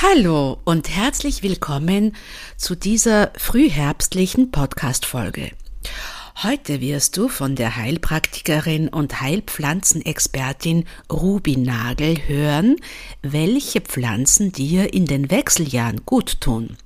[0.00, 2.14] Hallo und herzlich willkommen
[2.56, 5.50] zu dieser frühherbstlichen Podcast-Folge.
[6.40, 12.76] Heute wirst du von der Heilpraktikerin und Heilpflanzenexpertin Ruby Nagel hören,
[13.22, 16.76] welche Pflanzen dir in den Wechseljahren gut tun.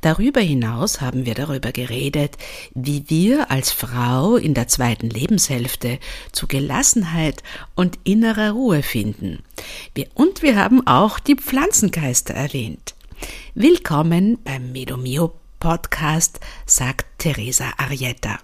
[0.00, 2.36] Darüber hinaus haben wir darüber geredet,
[2.74, 5.98] wie wir als Frau in der zweiten Lebenshälfte
[6.32, 7.42] zu Gelassenheit
[7.74, 9.42] und innerer Ruhe finden.
[10.14, 12.94] Und wir haben auch die Pflanzengeister erwähnt.
[13.54, 18.38] Willkommen beim Medomio Podcast, sagt Teresa Arietta.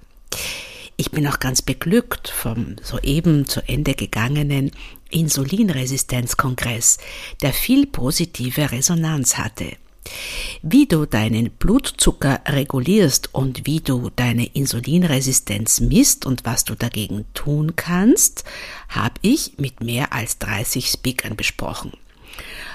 [0.96, 4.72] Ich bin auch ganz beglückt vom soeben zu Ende gegangenen
[5.10, 6.98] Insulinresistenzkongress,
[7.42, 9.76] der viel positive Resonanz hatte.
[10.62, 17.24] Wie du deinen Blutzucker regulierst und wie du deine Insulinresistenz misst und was du dagegen
[17.34, 18.44] tun kannst,
[18.88, 21.92] habe ich mit mehr als 30 Speakern besprochen.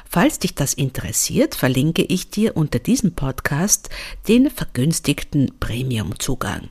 [0.10, 3.90] Falls dich das interessiert, verlinke ich dir unter diesem Podcast
[4.28, 6.70] den vergünstigten Premium-Zugang.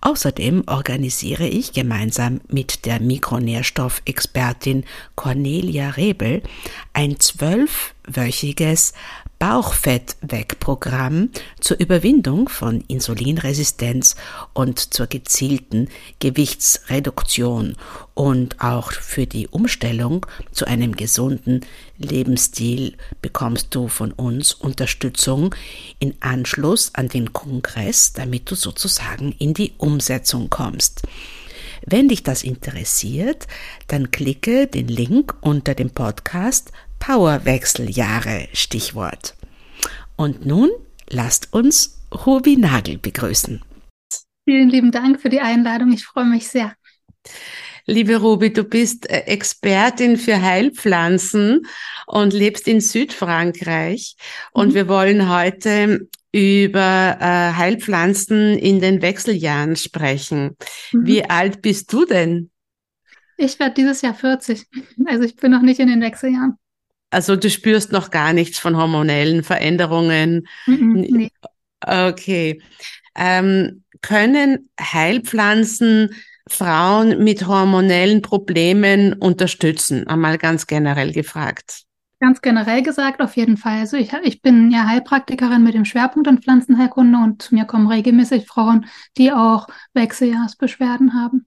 [0.00, 4.84] Außerdem organisiere ich gemeinsam mit der Mikronährstoffexpertin
[5.16, 6.42] Cornelia Rebel
[6.92, 8.94] ein zwölfwöchiges
[9.40, 14.14] Bauchfett-Weg-Programm zur Überwindung von Insulinresistenz
[14.52, 15.88] und zur gezielten
[16.18, 17.74] Gewichtsreduktion
[18.12, 21.64] und auch für die Umstellung zu einem gesunden
[21.96, 25.54] Lebensstil bekommst du von uns Unterstützung
[26.00, 31.00] in Anschluss an den Kongress, damit du sozusagen in die Umsetzung kommst.
[31.86, 33.46] Wenn dich das interessiert,
[33.86, 39.34] dann klicke den Link unter dem Podcast Powerwechseljahre Stichwort.
[40.16, 40.70] Und nun
[41.08, 43.62] lasst uns Ruby Nagel begrüßen.
[44.44, 45.92] Vielen lieben Dank für die Einladung.
[45.92, 46.74] Ich freue mich sehr.
[47.86, 51.66] Liebe Ruby, du bist äh, Expertin für Heilpflanzen
[52.06, 54.16] und lebst in Südfrankreich.
[54.52, 54.74] Und mhm.
[54.74, 60.56] wir wollen heute über äh, Heilpflanzen in den Wechseljahren sprechen.
[60.92, 61.06] Mhm.
[61.06, 62.50] Wie alt bist du denn?
[63.36, 64.66] Ich werde dieses Jahr 40.
[65.06, 66.58] Also ich bin noch nicht in den Wechseljahren.
[67.10, 70.46] Also du spürst noch gar nichts von hormonellen Veränderungen.
[70.66, 71.30] Mhm, nee.
[71.84, 72.62] Okay.
[73.16, 76.10] Ähm, können Heilpflanzen
[76.48, 80.06] Frauen mit hormonellen Problemen unterstützen?
[80.06, 81.82] Einmal ganz generell gefragt.
[82.20, 83.78] Ganz generell gesagt, auf jeden Fall.
[83.78, 87.86] Also ich, ich bin ja Heilpraktikerin mit dem Schwerpunkt in Pflanzenheilkunde und zu mir kommen
[87.86, 91.46] regelmäßig Frauen, die auch Wechseljahrsbeschwerden haben.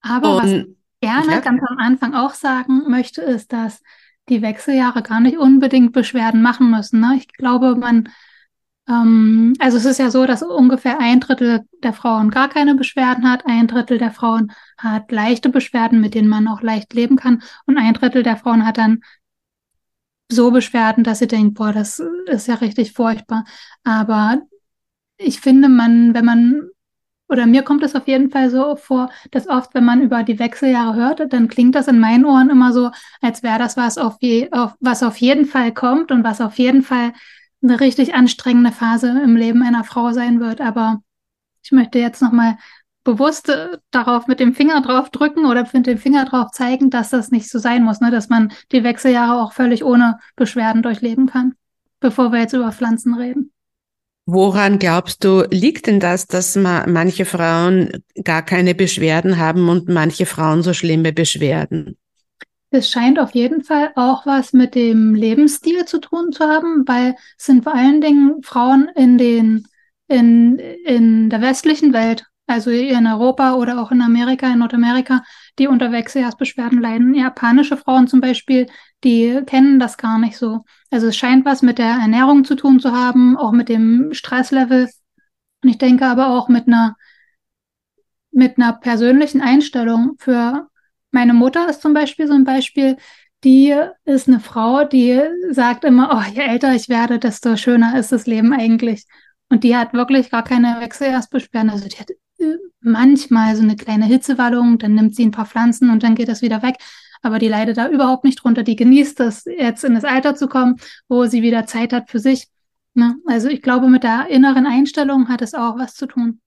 [0.00, 0.66] Aber und, was
[1.00, 1.40] gerne ja.
[1.40, 3.82] ganz am Anfang auch sagen möchte, ist, dass
[4.28, 7.00] die Wechseljahre gar nicht unbedingt Beschwerden machen müssen.
[7.00, 7.14] Ne?
[7.16, 8.08] Ich glaube, man,
[8.88, 13.28] ähm, also es ist ja so, dass ungefähr ein Drittel der Frauen gar keine Beschwerden
[13.28, 17.42] hat, ein Drittel der Frauen hat leichte Beschwerden, mit denen man auch leicht leben kann,
[17.66, 19.00] und ein Drittel der Frauen hat dann
[20.30, 23.44] so Beschwerden, dass sie denkt, boah, das ist ja richtig furchtbar.
[23.82, 24.40] Aber
[25.16, 26.70] ich finde, man, wenn man
[27.30, 30.38] oder mir kommt es auf jeden Fall so vor, dass oft, wenn man über die
[30.38, 34.16] Wechseljahre hört, dann klingt das in meinen Ohren immer so, als wäre das was auf,
[34.20, 37.12] je, auf, was auf jeden Fall kommt und was auf jeden Fall
[37.62, 40.60] eine richtig anstrengende Phase im Leben einer Frau sein wird.
[40.60, 41.02] Aber
[41.62, 42.56] ich möchte jetzt nochmal
[43.04, 47.10] bewusst äh, darauf mit dem Finger drauf drücken oder mit dem Finger drauf zeigen, dass
[47.10, 48.10] das nicht so sein muss, ne?
[48.10, 51.54] dass man die Wechseljahre auch völlig ohne Beschwerden durchleben kann,
[52.00, 53.49] bevor wir jetzt über Pflanzen reden.
[54.32, 60.24] Woran glaubst du, liegt denn das, dass manche Frauen gar keine Beschwerden haben und manche
[60.24, 61.96] Frauen so schlimme Beschwerden?
[62.70, 67.16] Es scheint auf jeden Fall auch was mit dem Lebensstil zu tun zu haben, weil
[67.36, 69.66] es sind vor allen Dingen Frauen in den
[70.06, 75.22] in, in der westlichen Welt, also in Europa oder auch in Amerika, in Nordamerika,
[75.58, 77.14] die unter Wechseljahrsbeschwerden leiden.
[77.14, 78.66] Japanische Frauen zum Beispiel,
[79.04, 80.64] die kennen das gar nicht so.
[80.90, 84.88] Also es scheint was mit der Ernährung zu tun zu haben, auch mit dem Stresslevel.
[85.62, 86.96] Und ich denke aber auch mit einer,
[88.32, 90.16] mit einer persönlichen Einstellung.
[90.18, 90.68] Für
[91.10, 92.96] meine Mutter ist zum Beispiel so ein Beispiel,
[93.44, 93.74] die
[94.04, 98.26] ist eine Frau, die sagt immer, oh, je älter ich werde, desto schöner ist das
[98.26, 99.06] Leben eigentlich.
[99.48, 101.70] Und die hat wirklich gar keine Wechseljahrsbeschwerden.
[101.70, 102.10] Also die hat
[102.80, 106.42] manchmal so eine kleine Hitzewallung, dann nimmt sie ein paar Pflanzen und dann geht das
[106.42, 106.76] wieder weg
[107.22, 108.62] aber die leidet da überhaupt nicht drunter.
[108.62, 110.76] Die genießt es, jetzt in das Alter zu kommen,
[111.08, 112.48] wo sie wieder Zeit hat für sich.
[112.94, 113.16] Ne?
[113.26, 116.40] Also ich glaube, mit der inneren Einstellung hat es auch was zu tun.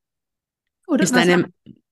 [0.88, 1.46] Oder ist was, deine,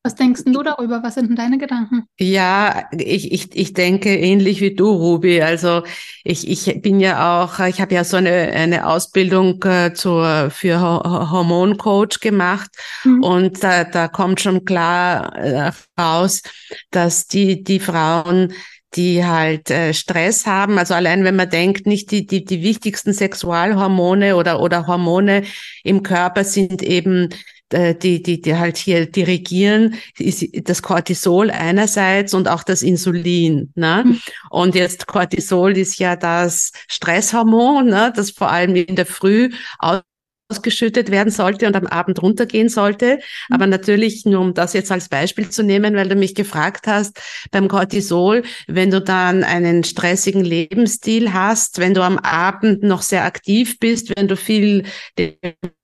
[0.03, 1.03] was denkst du darüber?
[1.03, 2.05] Was sind denn deine Gedanken?
[2.19, 5.41] Ja, ich, ich, ich denke ähnlich wie du, Ruby.
[5.43, 5.83] Also
[6.23, 10.81] ich, ich bin ja auch, ich habe ja so eine, eine Ausbildung äh, zur, für
[10.81, 12.71] Hormoncoach gemacht
[13.03, 13.23] mhm.
[13.23, 16.41] und da, da kommt schon klar äh, raus,
[16.89, 18.53] dass die, die Frauen
[18.95, 20.77] die halt äh, Stress haben.
[20.77, 25.43] Also allein wenn man denkt, nicht die, die, die wichtigsten Sexualhormone oder, oder Hormone
[25.83, 27.29] im Körper sind eben
[27.71, 33.71] die, die, die halt hier dirigieren, ist das Cortisol einerseits und auch das Insulin.
[33.75, 34.03] Ne?
[34.05, 34.21] Mhm.
[34.49, 38.13] Und jetzt Cortisol ist ja das Stresshormon, ne?
[38.15, 39.49] das vor allem in der Früh
[40.51, 43.15] ausgeschüttet werden sollte und am Abend runtergehen sollte.
[43.49, 43.55] Mhm.
[43.55, 47.19] Aber natürlich, nur um das jetzt als Beispiel zu nehmen, weil du mich gefragt hast,
[47.51, 53.23] beim Cortisol, wenn du dann einen stressigen Lebensstil hast, wenn du am Abend noch sehr
[53.23, 54.83] aktiv bist, wenn du viel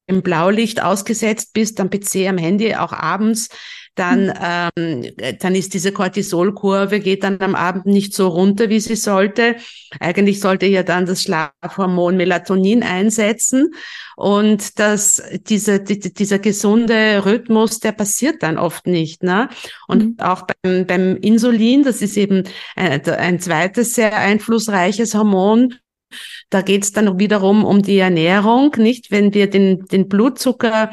[0.07, 3.49] im Blaulicht ausgesetzt bist, am PC, am Handy, auch abends,
[3.97, 4.73] dann, mhm.
[4.77, 9.55] ähm, dann ist diese Cortisolkurve geht dann am Abend nicht so runter, wie sie sollte.
[9.99, 13.73] Eigentlich sollte ja dann das Schlafhormon Melatonin einsetzen
[14.15, 19.23] und das, diese, die, dieser gesunde Rhythmus, der passiert dann oft nicht.
[19.23, 19.49] Ne?
[19.87, 20.15] Und mhm.
[20.19, 22.43] auch beim, beim Insulin, das ist eben
[22.75, 25.75] ein, ein zweites sehr einflussreiches Hormon,
[26.49, 29.11] da geht es dann wiederum um die Ernährung, nicht?
[29.11, 30.91] Wenn wir den, den Blutzucker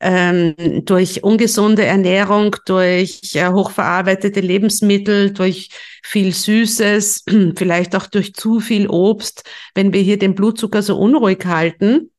[0.00, 5.70] ähm, durch ungesunde Ernährung, durch äh, hochverarbeitete Lebensmittel, durch
[6.02, 7.24] viel Süßes,
[7.56, 9.44] vielleicht auch durch zu viel Obst,
[9.74, 12.10] wenn wir hier den Blutzucker so unruhig halten,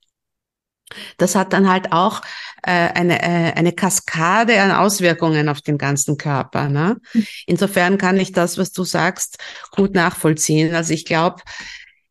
[1.17, 2.21] das hat dann halt auch
[2.63, 6.69] äh, eine, äh, eine Kaskade an Auswirkungen auf den ganzen Körper.
[6.69, 6.97] Ne?
[7.13, 7.27] Mhm.
[7.47, 9.37] Insofern kann ich das, was du sagst,
[9.71, 10.75] gut nachvollziehen.
[10.75, 11.41] Also ich glaube,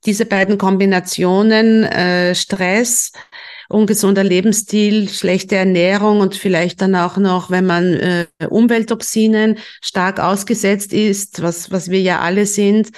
[0.07, 3.13] diese beiden Kombinationen äh, Stress,
[3.69, 10.93] ungesunder Lebensstil, schlechte Ernährung und vielleicht dann auch noch, wenn man äh, Umwelttoxinen stark ausgesetzt
[10.93, 12.91] ist, was, was wir ja alle sind.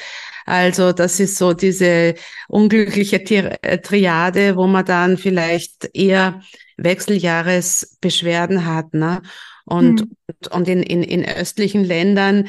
[0.44, 2.14] Also das ist so diese
[2.48, 3.22] unglückliche
[3.62, 6.40] äh, Triade, wo man dann vielleicht eher
[6.76, 8.94] Wechseljahresbeschwerden hat.
[8.94, 9.22] Ne?
[9.64, 10.10] Und, hm.
[10.50, 12.48] und in, in, in östlichen Ländern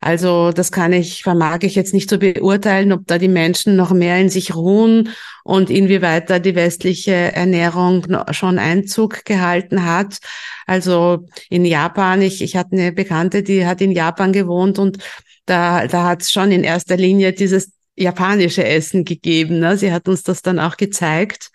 [0.00, 3.92] also das kann ich, vermag ich jetzt nicht so beurteilen, ob da die Menschen noch
[3.92, 5.10] mehr in sich ruhen
[5.42, 10.18] und inwieweit da die westliche Ernährung schon Einzug gehalten hat.
[10.66, 14.98] Also in Japan, ich, ich hatte eine Bekannte, die hat in Japan gewohnt und
[15.46, 19.58] da, da hat es schon in erster Linie dieses japanische Essen gegeben.
[19.58, 19.76] Ne?
[19.76, 21.50] Sie hat uns das dann auch gezeigt.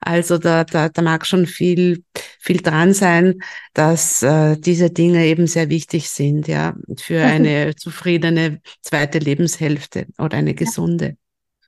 [0.00, 2.04] Also da, da, da mag schon viel,
[2.38, 3.40] viel dran sein,
[3.74, 10.38] dass äh, diese Dinge eben sehr wichtig sind, ja, für eine zufriedene zweite Lebenshälfte oder
[10.38, 11.16] eine gesunde.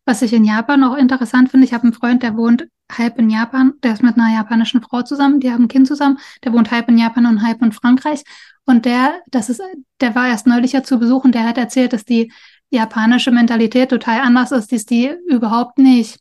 [0.06, 3.30] Was ich in Japan auch interessant finde, ich habe einen Freund, der wohnt halb in
[3.30, 6.70] Japan, der ist mit einer japanischen Frau zusammen, die haben ein Kind zusammen, der wohnt
[6.70, 8.22] halb in Japan und halb in Frankreich.
[8.64, 9.62] Und der, das ist,
[10.00, 12.32] der war erst neulich ja zu besuchen, der hat erzählt, dass die
[12.70, 16.20] japanische Mentalität total anders ist, dass die überhaupt nicht,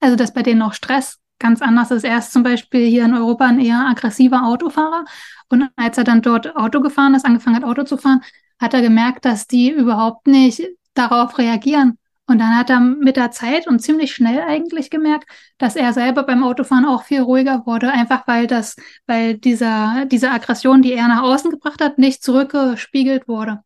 [0.00, 2.04] also dass bei denen auch Stress ganz anders ist.
[2.04, 5.04] Er ist zum Beispiel hier in Europa ein eher aggressiver Autofahrer.
[5.48, 8.22] Und als er dann dort Auto gefahren ist, angefangen hat, Auto zu fahren,
[8.60, 10.62] hat er gemerkt, dass die überhaupt nicht
[10.94, 11.98] darauf reagieren.
[12.26, 16.24] Und dann hat er mit der Zeit und ziemlich schnell eigentlich gemerkt, dass er selber
[16.24, 18.76] beim Autofahren auch viel ruhiger wurde, einfach weil das,
[19.06, 23.62] weil dieser, diese Aggression, die er nach außen gebracht hat, nicht zurückgespiegelt wurde.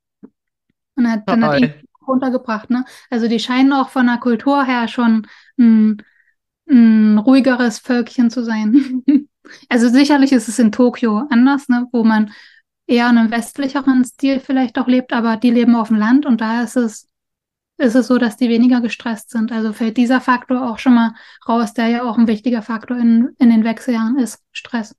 [0.94, 1.74] Und er hat, dann hat ihn
[2.06, 2.84] runtergebracht, ne?
[3.10, 5.26] Also die scheinen auch von der Kultur her schon
[5.58, 6.02] ein
[6.68, 9.02] ein ruhigeres Völkchen zu sein.
[9.68, 12.32] also sicherlich ist es in Tokio anders, ne, wo man
[12.86, 16.62] eher einen westlicheren Stil vielleicht auch lebt, aber die leben auf dem Land und da
[16.62, 17.08] ist es,
[17.78, 19.50] ist es so, dass die weniger gestresst sind.
[19.52, 21.14] Also fällt dieser Faktor auch schon mal
[21.48, 24.94] raus, der ja auch ein wichtiger Faktor in, in den Wechseljahren ist, Stress.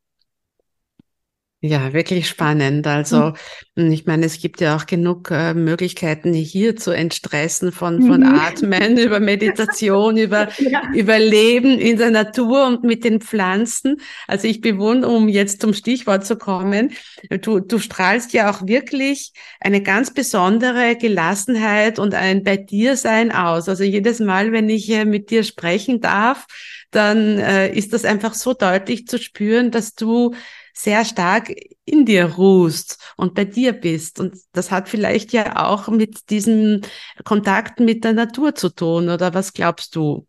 [1.65, 2.85] Ja, wirklich spannend.
[2.87, 3.31] Also,
[3.75, 3.89] mhm.
[3.93, 8.35] ich meine, es gibt ja auch genug äh, Möglichkeiten hier zu entstressen von, von mhm.
[8.35, 10.81] Atmen über Meditation, über, ja.
[10.93, 14.01] über Leben in der Natur und mit den Pflanzen.
[14.27, 16.91] Also ich bewundere, um jetzt zum Stichwort zu kommen,
[17.29, 23.31] du, du strahlst ja auch wirklich eine ganz besondere Gelassenheit und ein bei dir sein
[23.31, 23.69] aus.
[23.69, 26.45] Also jedes Mal, wenn ich äh, mit dir sprechen darf,
[26.91, 30.33] dann äh, ist das einfach so deutlich zu spüren, dass du
[30.73, 31.53] sehr stark
[31.85, 34.19] in dir ruhst und bei dir bist.
[34.19, 36.81] Und das hat vielleicht ja auch mit diesem
[37.23, 40.27] Kontakt mit der Natur zu tun, oder was glaubst du?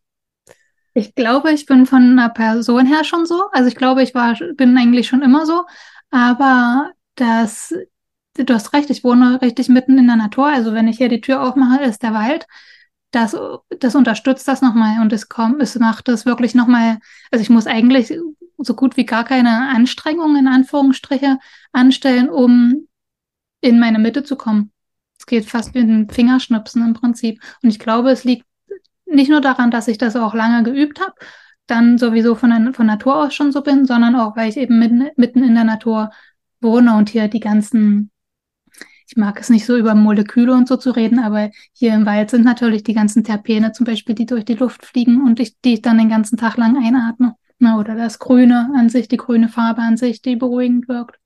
[0.93, 3.45] Ich glaube, ich bin von einer Person her schon so.
[3.53, 5.65] Also ich glaube, ich war, bin eigentlich schon immer so.
[6.11, 7.75] Aber das,
[8.35, 10.47] du hast recht, ich wohne richtig mitten in der Natur.
[10.47, 12.47] Also wenn ich hier die Tür aufmache, ist der Wald.
[13.11, 13.37] Das,
[13.81, 16.99] das unterstützt das nochmal und es kommt, es macht es wirklich nochmal,
[17.31, 18.13] also ich muss eigentlich
[18.59, 21.39] so gut wie gar keine Anstrengungen in Anführungsstriche
[21.73, 22.87] anstellen, um
[23.61, 24.73] in meine Mitte zu kommen.
[25.19, 27.41] Es geht fast wie ein Fingerschnipsen im Prinzip.
[27.63, 28.45] Und ich glaube, es liegt
[29.07, 31.15] nicht nur daran, dass ich das auch lange geübt habe,
[31.67, 35.09] dann sowieso von, von Natur aus schon so bin, sondern auch, weil ich eben mitten,
[35.17, 36.11] mitten in der Natur
[36.61, 38.11] wohne und hier die ganzen,
[39.07, 42.31] ich mag es nicht so über Moleküle und so zu reden, aber hier im Wald
[42.31, 45.75] sind natürlich die ganzen Terpene zum Beispiel, die durch die Luft fliegen und ich, die
[45.75, 47.37] ich dann den ganzen Tag lang einatme.
[47.65, 51.19] Na, oder das Grüne an sich, die grüne Farbe an sich, die beruhigend wirkt.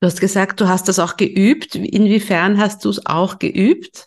[0.00, 1.74] Du hast gesagt, du hast das auch geübt.
[1.74, 4.06] Inwiefern hast du es auch geübt?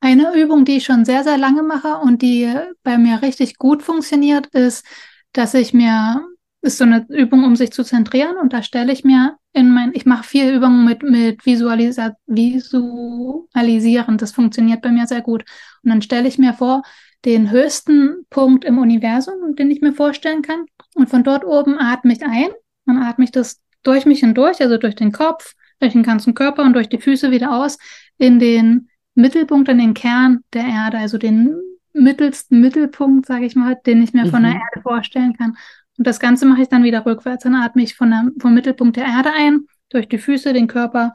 [0.00, 3.82] Eine Übung, die ich schon sehr, sehr lange mache und die bei mir richtig gut
[3.82, 4.84] funktioniert, ist,
[5.32, 6.20] dass ich mir,
[6.60, 9.92] ist so eine Übung, um sich zu zentrieren und da stelle ich mir in mein,
[9.94, 14.18] ich mache viel Übungen mit, mit Visualisa Visualisieren.
[14.18, 15.46] Das funktioniert bei mir sehr gut.
[15.82, 16.82] Und dann stelle ich mir vor,
[17.26, 20.64] den höchsten Punkt im Universum, den ich mir vorstellen kann.
[20.94, 22.48] Und von dort oben atme ich ein.
[22.86, 26.62] Dann atme ich das durch mich hindurch, also durch den Kopf, durch den ganzen Körper
[26.62, 27.78] und durch die Füße wieder aus,
[28.16, 31.56] in den Mittelpunkt, in den Kern der Erde, also den
[31.92, 34.30] mittelsten Mittelpunkt, sage ich mal, den ich mir mhm.
[34.30, 34.60] von der mhm.
[34.60, 35.56] Erde vorstellen kann.
[35.98, 37.42] Und das Ganze mache ich dann wieder rückwärts.
[37.42, 41.12] Dann atme ich von der, vom Mittelpunkt der Erde ein, durch die Füße, den Körper,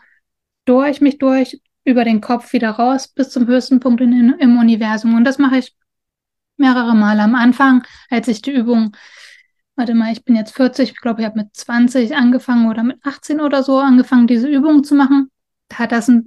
[0.65, 5.15] durch mich durch, über den Kopf wieder raus, bis zum höchsten Punkt in, im Universum.
[5.15, 5.75] Und das mache ich
[6.62, 8.96] mehrere Male am Anfang, als ich die Übung,
[9.75, 13.00] warte mal, ich bin jetzt 40, ich glaube, ich habe mit 20 angefangen oder mit
[13.03, 15.30] 18 oder so angefangen, diese Übung zu machen.
[15.68, 16.25] Da hat das ein,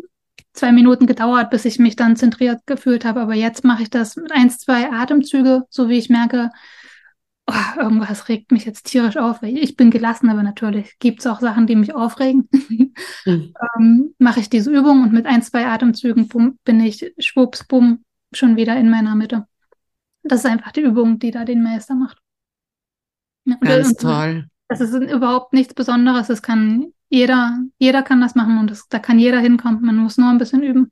[0.52, 3.20] zwei Minuten gedauert, bis ich mich dann zentriert gefühlt habe.
[3.20, 6.50] Aber jetzt mache ich das mit eins, zwei Atemzüge, so wie ich merke,
[7.46, 9.42] oh, irgendwas regt mich jetzt tierisch auf.
[9.42, 12.48] Ich bin gelassen, aber natürlich gibt es auch Sachen, die mich aufregen.
[12.68, 12.94] mhm.
[13.78, 18.04] ähm, Mache ich diese Übung und mit ein, zwei Atemzügen bumm, bin ich schwupps, bumm,
[18.32, 19.46] schon wieder in meiner Mitte.
[20.24, 22.18] Das ist einfach die Übung, die da den Meister macht.
[23.60, 24.46] Ganz und, toll.
[24.68, 26.30] Das ist überhaupt nichts Besonderes.
[26.30, 29.82] Es kann jeder, jeder kann das machen und das, da kann jeder hinkommen.
[29.82, 30.90] Man muss nur ein bisschen üben.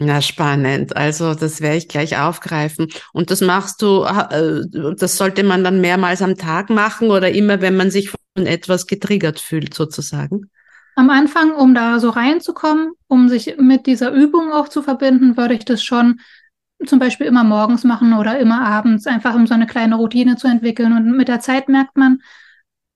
[0.00, 0.96] Na, spannend.
[0.96, 2.86] Also, das werde ich gleich aufgreifen.
[3.12, 4.60] Und das machst du, äh,
[4.96, 8.86] das sollte man dann mehrmals am Tag machen oder immer, wenn man sich von etwas
[8.86, 10.50] getriggert fühlt, sozusagen?
[10.94, 15.54] Am Anfang, um da so reinzukommen, um sich mit dieser Übung auch zu verbinden, würde
[15.54, 16.20] ich das schon
[16.86, 20.46] zum Beispiel immer morgens machen oder immer abends, einfach um so eine kleine Routine zu
[20.46, 20.92] entwickeln.
[20.92, 22.20] Und mit der Zeit merkt man,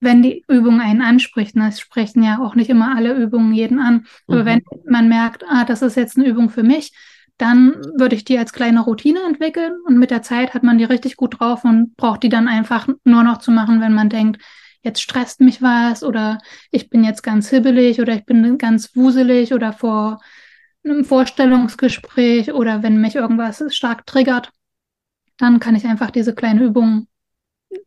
[0.00, 3.78] wenn die Übung einen anspricht, ne, es sprechen ja auch nicht immer alle Übungen jeden
[3.78, 4.46] an, aber mhm.
[4.46, 6.92] wenn man merkt, ah, das ist jetzt eine Übung für mich,
[7.38, 10.84] dann würde ich die als kleine Routine entwickeln und mit der Zeit hat man die
[10.84, 14.42] richtig gut drauf und braucht die dann einfach nur noch zu machen, wenn man denkt,
[14.82, 16.38] jetzt stresst mich was oder
[16.72, 20.20] ich bin jetzt ganz hibbelig oder ich bin ganz wuselig oder vor
[20.84, 24.50] einem Vorstellungsgespräch oder wenn mich irgendwas stark triggert,
[25.38, 27.06] dann kann ich einfach diese kleine Übung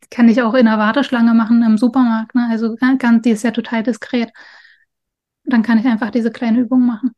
[0.09, 2.35] kann ich auch in der Warteschlange machen im Supermarkt.
[2.35, 2.47] Ne?
[2.49, 4.31] Also kann, die ist ja total diskret.
[5.43, 7.11] Dann kann ich einfach diese kleine Übung machen.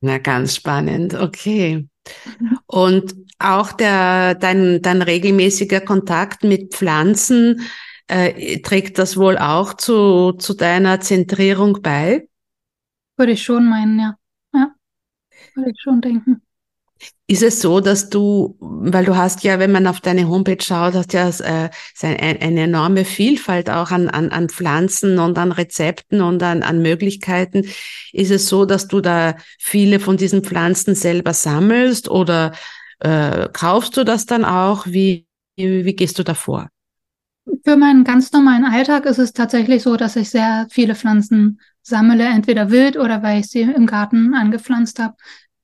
[0.00, 1.14] Na, ganz spannend.
[1.14, 1.88] Okay.
[2.66, 7.62] Und auch der, dein, dein regelmäßiger Kontakt mit Pflanzen
[8.08, 12.28] äh, trägt das wohl auch zu, zu deiner Zentrierung bei?
[13.16, 14.16] Würde ich schon meinen, ja.
[14.52, 14.74] Ja,
[15.54, 16.42] würde ich schon denken.
[17.26, 20.94] Ist es so, dass du, weil du hast ja, wenn man auf deine Homepage schaut,
[20.94, 21.70] hast ja äh,
[22.02, 26.82] eine, eine enorme Vielfalt auch an, an, an Pflanzen und an Rezepten und an, an
[26.82, 27.66] Möglichkeiten.
[28.12, 32.52] Ist es so, dass du da viele von diesen Pflanzen selber sammelst oder
[33.00, 34.86] äh, kaufst du das dann auch?
[34.86, 36.68] Wie, wie, wie gehst du da vor?
[37.64, 42.24] Für meinen ganz normalen Alltag ist es tatsächlich so, dass ich sehr viele Pflanzen sammle,
[42.24, 45.14] entweder wild oder weil ich sie im Garten angepflanzt habe.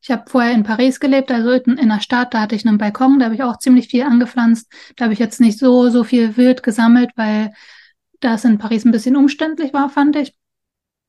[0.03, 2.79] Ich habe vorher in Paris gelebt, also in, in der Stadt, da hatte ich einen
[2.79, 4.71] Balkon, da habe ich auch ziemlich viel angepflanzt.
[4.97, 7.53] Da habe ich jetzt nicht so, so viel wild gesammelt, weil
[8.21, 10.35] das in Paris ein bisschen umständlich war, fand ich.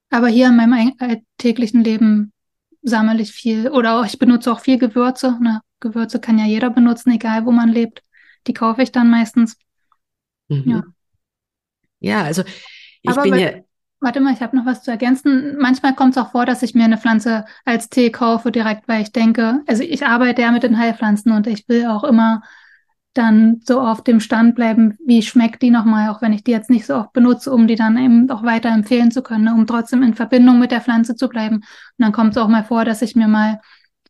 [0.09, 2.33] Aber hier in meinem alltäglichen Leben
[2.81, 5.37] sammle ich viel oder auch, ich benutze auch viel Gewürze.
[5.41, 5.61] Ne?
[5.79, 8.01] Gewürze kann ja jeder benutzen, egal wo man lebt.
[8.47, 9.57] Die kaufe ich dann meistens.
[10.49, 10.63] Mhm.
[10.69, 10.83] Ja.
[11.99, 12.43] Ja, also
[13.03, 13.51] ich Aber bin ja
[14.03, 15.57] Warte mal, ich habe noch was zu ergänzen.
[15.59, 19.03] Manchmal kommt es auch vor, dass ich mir eine Pflanze als Tee kaufe, direkt, weil
[19.03, 22.41] ich denke, also ich arbeite ja mit den Heilpflanzen und ich will auch immer
[23.13, 26.71] dann so auf dem Stand bleiben, wie schmeckt die nochmal, auch wenn ich die jetzt
[26.71, 29.67] nicht so oft benutze, um die dann eben auch weiter empfehlen zu können, ne, um
[29.67, 31.57] trotzdem in Verbindung mit der Pflanze zu bleiben.
[31.57, 31.65] Und
[31.97, 33.61] dann kommt es auch mal vor, dass ich mir mal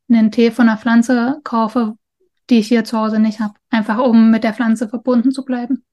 [0.10, 1.95] einen Tee von einer Pflanze kaufe,
[2.50, 5.83] die ich hier zu Hause nicht habe, einfach um mit der Pflanze verbunden zu bleiben.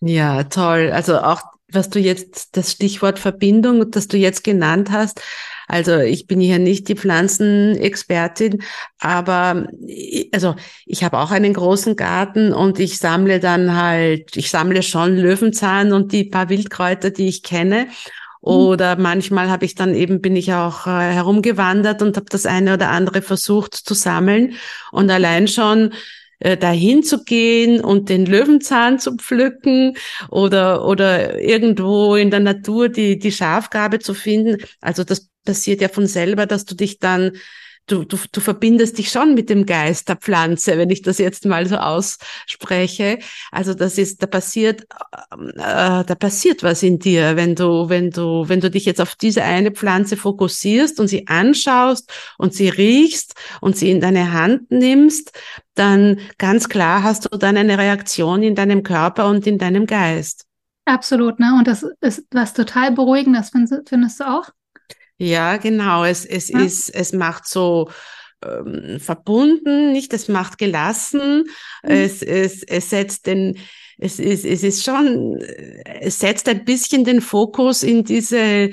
[0.00, 0.90] Ja, toll.
[0.92, 5.20] Also auch was du jetzt, das Stichwort Verbindung, das du jetzt genannt hast.
[5.68, 8.62] Also ich bin hier nicht die Pflanzenexpertin,
[8.98, 9.68] aber
[10.32, 15.16] also ich habe auch einen großen Garten und ich sammle dann halt, ich sammle schon
[15.16, 17.84] Löwenzahn und die paar Wildkräuter, die ich kenne.
[17.84, 17.88] Mhm.
[18.40, 22.74] Oder manchmal habe ich dann eben, bin ich auch äh, herumgewandert und habe das eine
[22.74, 24.54] oder andere versucht zu sammeln.
[24.90, 25.92] Und allein schon
[26.40, 29.96] äh, dahin zu gehen und den Löwenzahn zu pflücken
[30.30, 34.56] oder, oder irgendwo in der Natur die, die Schafgabe zu finden.
[34.80, 37.32] Also das passiert ja von selber, dass du dich dann
[37.90, 41.44] du, du, du verbindest dich schon mit dem Geist der Pflanze, wenn ich das jetzt
[41.44, 43.18] mal so ausspreche.
[43.50, 48.48] Also das ist, da passiert, äh, da passiert was in dir, wenn du, wenn du,
[48.48, 53.34] wenn du dich jetzt auf diese eine Pflanze fokussierst und sie anschaust und sie riechst
[53.60, 55.32] und sie in deine Hand nimmst,
[55.74, 60.46] dann ganz klar hast du dann eine Reaktion in deinem Körper und in deinem Geist.
[60.84, 61.54] Absolut, ne?
[61.58, 64.50] Und das ist was total beruhigendes, findest, findest du auch?
[65.20, 66.04] Ja, genau.
[66.04, 66.60] Es, es ja.
[66.60, 67.90] ist, es macht so
[68.42, 70.14] ähm, verbunden, nicht?
[70.14, 71.44] Es macht gelassen.
[71.82, 71.90] Mhm.
[71.90, 73.58] Es, es, es setzt den,
[73.98, 75.36] es ist, es ist schon,
[76.00, 78.70] es setzt ein bisschen den Fokus in diese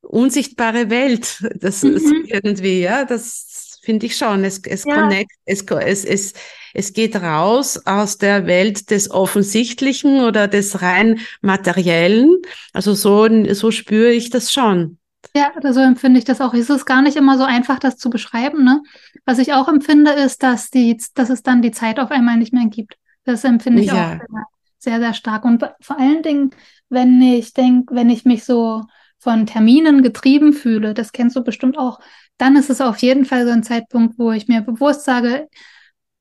[0.00, 1.44] unsichtbare Welt.
[1.56, 1.96] Das mhm.
[1.96, 4.44] ist irgendwie, ja, das finde ich schon.
[4.44, 4.94] Es, es ja.
[4.94, 6.32] connect, es, es, es,
[6.72, 12.34] es geht raus aus der Welt des Offensichtlichen oder des rein Materiellen.
[12.72, 14.98] Also so, so spüre ich das schon.
[15.34, 16.54] Ja, so empfinde ich das auch.
[16.54, 18.64] Es ist gar nicht immer so einfach, das zu beschreiben.
[18.64, 18.82] Ne?
[19.24, 22.52] Was ich auch empfinde, ist, dass, die, dass es dann die Zeit auf einmal nicht
[22.52, 22.96] mehr gibt.
[23.24, 24.18] Das empfinde ich ja.
[24.20, 24.42] auch
[24.78, 25.44] sehr, sehr stark.
[25.44, 26.50] Und vor allen Dingen,
[26.88, 28.84] wenn ich denke, wenn ich mich so
[29.18, 31.98] von Terminen getrieben fühle, das kennst du bestimmt auch,
[32.38, 35.48] dann ist es auf jeden Fall so ein Zeitpunkt, wo ich mir bewusst sage,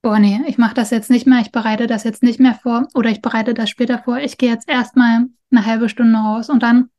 [0.01, 2.87] boah, nee, ich mache das jetzt nicht mehr, ich bereite das jetzt nicht mehr vor
[2.93, 4.17] oder ich bereite das später vor.
[4.17, 6.89] Ich gehe jetzt erstmal eine halbe Stunde raus und dann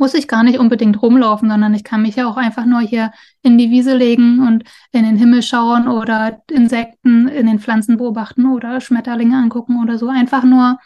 [0.00, 3.12] muss ich gar nicht unbedingt rumlaufen, sondern ich kann mich ja auch einfach nur hier
[3.42, 8.46] in die Wiese legen und in den Himmel schauen oder Insekten in den Pflanzen beobachten
[8.46, 10.08] oder Schmetterlinge angucken oder so.
[10.08, 10.78] Einfach nur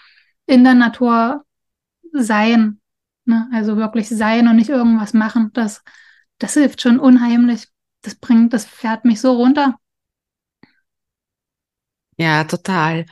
[0.46, 1.44] in der Natur
[2.12, 2.80] sein.
[3.24, 3.48] Ne?
[3.52, 5.50] Also wirklich sein und nicht irgendwas machen.
[5.54, 5.84] Das,
[6.38, 7.68] das hilft schon unheimlich.
[8.02, 9.76] Das bringt, das fährt mich so runter.
[12.16, 13.06] Ja, total.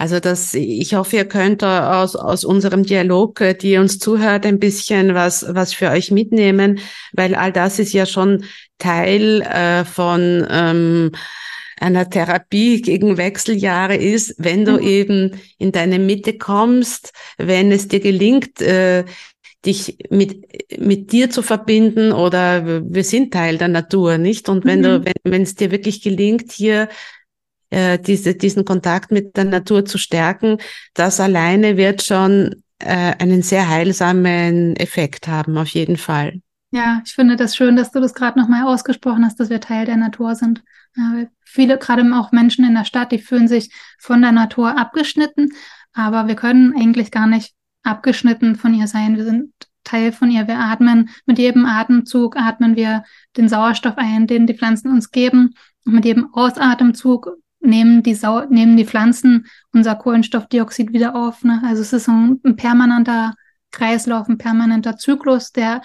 [0.00, 4.58] Also das, ich hoffe, ihr könnt aus, aus unserem Dialog, äh, die uns zuhört, ein
[4.58, 6.80] bisschen was, was für euch mitnehmen,
[7.12, 8.44] weil all das ist ja schon
[8.78, 11.12] Teil äh, von ähm,
[11.78, 14.86] einer Therapie gegen Wechseljahre ist, wenn du mhm.
[14.86, 19.04] eben in deine Mitte kommst, wenn es dir gelingt, äh,
[19.66, 20.46] dich mit,
[20.80, 24.48] mit dir zu verbinden oder wir sind Teil der Natur, nicht?
[24.48, 24.84] Und wenn mhm.
[24.84, 26.88] du, wenn, wenn es dir wirklich gelingt, hier
[27.70, 30.58] äh, diese, diesen Kontakt mit der Natur zu stärken,
[30.94, 36.40] das alleine wird schon äh, einen sehr heilsamen Effekt haben, auf jeden Fall.
[36.72, 39.86] Ja, ich finde das schön, dass du das gerade nochmal ausgesprochen hast, dass wir Teil
[39.86, 40.62] der Natur sind.
[40.96, 45.50] Ja, viele, gerade auch Menschen in der Stadt, die fühlen sich von der Natur abgeschnitten,
[45.92, 49.16] aber wir können eigentlich gar nicht abgeschnitten von ihr sein.
[49.16, 49.52] Wir sind
[49.84, 50.46] Teil von ihr.
[50.46, 53.04] Wir atmen mit jedem Atemzug, atmen wir
[53.36, 55.54] den Sauerstoff ein, den die Pflanzen uns geben.
[55.84, 61.44] Und mit jedem Ausatemzug nehmen die, Sau nehmen die Pflanzen unser Kohlenstoffdioxid wieder auf.
[61.44, 61.62] Ne?
[61.64, 63.34] Also es ist ein, ein permanenter
[63.70, 65.82] Kreislauf, ein permanenter Zyklus, der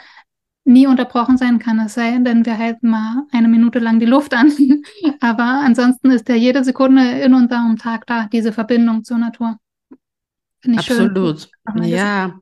[0.65, 4.33] nie unterbrochen sein kann, es sei denn, wir halten mal eine Minute lang die Luft
[4.33, 4.51] an.
[5.21, 9.57] Aber ansonsten ist ja jede Sekunde in unserem Tag da, diese Verbindung zur Natur.
[10.75, 11.49] Absolut.
[11.77, 11.83] Schön.
[11.83, 12.39] Ja.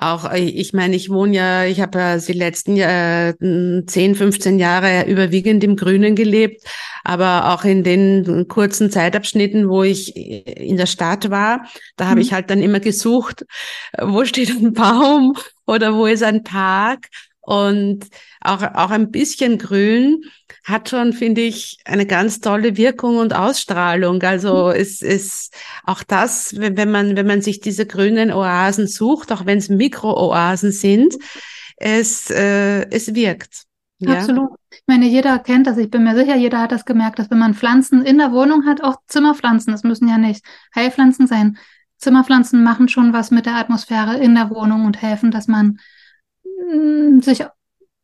[0.00, 4.58] Auch, äh, ich meine, ich wohne ja, ich habe ja die letzten äh, 10, 15
[4.58, 6.62] Jahre überwiegend im Grünen gelebt,
[7.02, 12.22] aber auch in den kurzen Zeitabschnitten, wo ich in der Stadt war, da habe mhm.
[12.22, 13.44] ich halt dann immer gesucht,
[14.00, 17.08] wo steht ein Baum oder wo ist ein Park
[17.48, 18.08] und
[18.42, 20.22] auch, auch ein bisschen Grün
[20.64, 24.22] hat schon, finde ich, eine ganz tolle Wirkung und Ausstrahlung.
[24.22, 24.72] Also mhm.
[24.72, 29.46] es ist auch das, wenn, wenn man, wenn man sich diese grünen Oasen sucht, auch
[29.46, 31.14] wenn es Mikrooasen sind,
[31.78, 33.62] es, äh, es wirkt.
[33.98, 34.18] Ja?
[34.18, 34.50] Absolut.
[34.70, 35.78] Ich meine, jeder kennt das.
[35.78, 38.66] Ich bin mir sicher, jeder hat das gemerkt, dass wenn man Pflanzen in der Wohnung
[38.66, 41.56] hat, auch Zimmerpflanzen, das müssen ja nicht Heilpflanzen sein.
[41.96, 45.78] Zimmerpflanzen machen schon was mit der Atmosphäre in der Wohnung und helfen, dass man
[47.20, 47.44] sich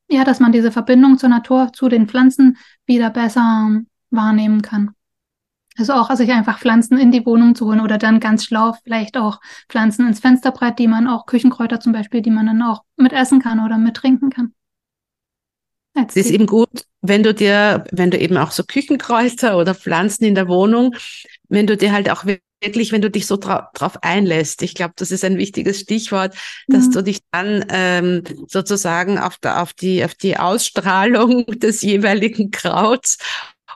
[0.09, 4.91] ja, dass man diese Verbindung zur Natur, zu den Pflanzen wieder besser wahrnehmen kann.
[5.77, 9.17] Also auch sich einfach Pflanzen in die Wohnung zu holen oder dann ganz schlau vielleicht
[9.17, 13.13] auch Pflanzen ins Fensterbrett, die man auch Küchenkräuter zum Beispiel, die man dann auch mit
[13.13, 14.55] essen kann oder mit trinken kann.
[15.95, 20.25] Es ist eben gut, wenn du dir, wenn du eben auch so Küchenkräuter oder Pflanzen
[20.25, 20.95] in der Wohnung,
[21.49, 22.25] wenn du dir halt auch
[22.65, 24.63] wirklich, wenn du dich so dra drauf einlässt.
[24.63, 26.35] Ich glaube, das ist ein wichtiges Stichwort,
[26.69, 26.93] dass mhm.
[26.93, 33.19] du dich dann ähm, sozusagen auf, der, auf, die, auf die Ausstrahlung des jeweiligen Krauts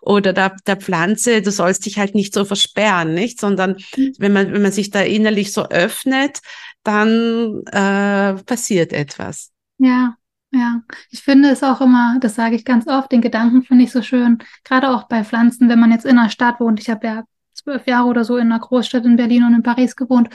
[0.01, 3.40] oder der, der Pflanze, du sollst dich halt nicht so versperren, nicht?
[3.40, 4.14] Sondern mhm.
[4.18, 6.40] wenn man, wenn man sich da innerlich so öffnet,
[6.85, 9.51] dann äh, passiert etwas.
[9.79, 10.16] Ja,
[10.51, 13.92] ja, ich finde es auch immer, das sage ich ganz oft, den Gedanken finde ich
[13.92, 16.81] so schön, gerade auch bei Pflanzen, wenn man jetzt in einer Stadt wohnt.
[16.81, 17.24] Ich habe ja
[17.59, 20.29] zwölf Jahre oder so in einer Großstadt in Berlin und in Paris gewohnt.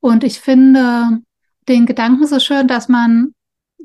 [0.00, 1.20] Und ich finde
[1.68, 3.34] den Gedanken so schön, dass man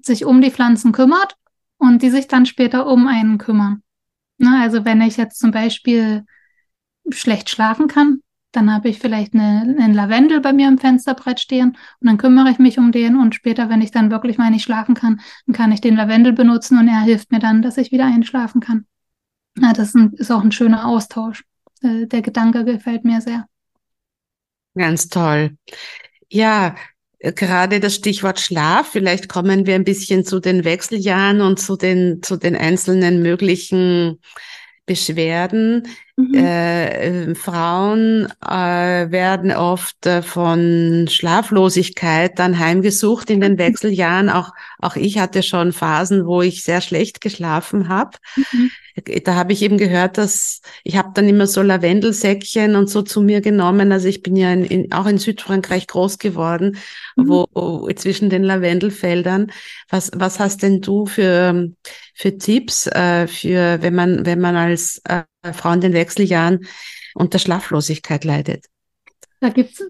[0.01, 1.35] sich um die Pflanzen kümmert
[1.77, 3.81] und die sich dann später um einen kümmern.
[4.37, 6.25] Ne, also wenn ich jetzt zum Beispiel
[7.09, 11.77] schlecht schlafen kann, dann habe ich vielleicht eine, einen Lavendel bei mir im Fensterbrett stehen
[11.99, 14.63] und dann kümmere ich mich um den und später, wenn ich dann wirklich mal nicht
[14.63, 17.91] schlafen kann, dann kann ich den Lavendel benutzen und er hilft mir dann, dass ich
[17.91, 18.85] wieder einschlafen kann.
[19.57, 21.43] Ja, das ist, ein, ist auch ein schöner Austausch.
[21.81, 23.45] Äh, der Gedanke gefällt mir sehr.
[24.75, 25.57] Ganz toll.
[26.29, 26.75] Ja,
[27.19, 28.89] gerade das Stichwort Schlaf.
[28.91, 34.19] Vielleicht kommen wir ein bisschen zu den Wechseljahren und zu den, zu den einzelnen möglichen
[34.85, 35.87] Beschwerden.
[36.19, 36.35] Mhm.
[36.35, 44.29] Äh, Frauen äh, werden oft äh, von Schlaflosigkeit dann heimgesucht in den Wechseljahren.
[44.29, 48.17] Auch, auch ich hatte schon Phasen, wo ich sehr schlecht geschlafen habe.
[48.35, 48.69] Mhm.
[49.23, 53.21] Da habe ich eben gehört, dass ich habe dann immer so Lavendelsäckchen und so zu
[53.21, 53.93] mir genommen.
[53.93, 56.79] Also ich bin ja in, in, auch in Südfrankreich groß geworden,
[57.15, 57.29] mhm.
[57.29, 59.53] wo, wo zwischen den Lavendelfeldern.
[59.87, 61.69] Was, was hast denn du für,
[62.13, 66.65] für Tipps äh, für, wenn man, wenn man als äh, Frau in den Wechseljahren
[67.15, 68.65] unter Schlaflosigkeit leidet?
[69.39, 69.83] Da gibt's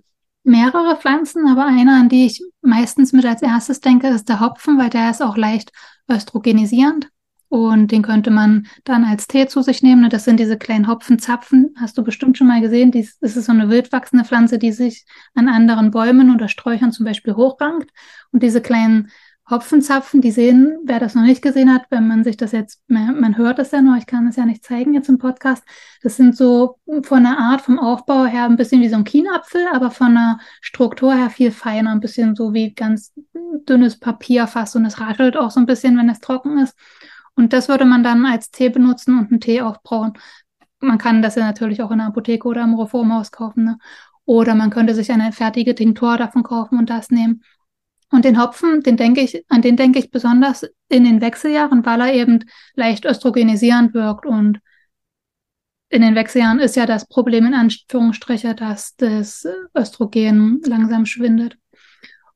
[0.43, 4.77] mehrere Pflanzen, aber eine, an die ich meistens mit als erstes denke, ist der Hopfen,
[4.77, 5.71] weil der ist auch leicht
[6.09, 7.09] östrogenisierend.
[7.51, 10.07] Und den könnte man dann als Tee zu sich nehmen.
[10.11, 11.73] Das sind diese kleinen Hopfenzapfen.
[11.77, 12.91] Hast du bestimmt schon mal gesehen.
[12.91, 17.07] Dies, das ist so eine wildwachsende Pflanze, die sich an anderen Bäumen oder Sträuchern zum
[17.07, 17.89] Beispiel hochrankt.
[18.31, 19.09] Und diese kleinen
[19.49, 23.37] Hopfenzapfen, die sehen, wer das noch nicht gesehen hat, wenn man sich das jetzt, man
[23.37, 25.63] hört es ja nur, ich kann es ja nicht zeigen jetzt im Podcast.
[26.03, 29.65] Das sind so von der Art, vom Aufbau her ein bisschen wie so ein Kienapfel,
[29.73, 33.13] aber von der Struktur her viel feiner, ein bisschen so wie ganz
[33.67, 36.77] dünnes Papier fast und es raschelt auch so ein bisschen, wenn es trocken ist.
[37.35, 40.13] Und das würde man dann als Tee benutzen und einen Tee aufbrauen.
[40.79, 43.63] Man kann das ja natürlich auch in der Apotheke oder im Reformhaus kaufen.
[43.63, 43.79] Ne?
[44.25, 47.41] Oder man könnte sich eine fertige Tinktur davon kaufen und das nehmen.
[48.11, 52.01] Und den Hopfen, den denke ich, an den denke ich besonders in den Wechseljahren, weil
[52.01, 52.45] er eben
[52.75, 54.25] leicht östrogenisierend wirkt.
[54.25, 54.59] Und
[55.89, 61.57] in den Wechseljahren ist ja das Problem in Anführungsstriche, dass das Östrogen langsam schwindet.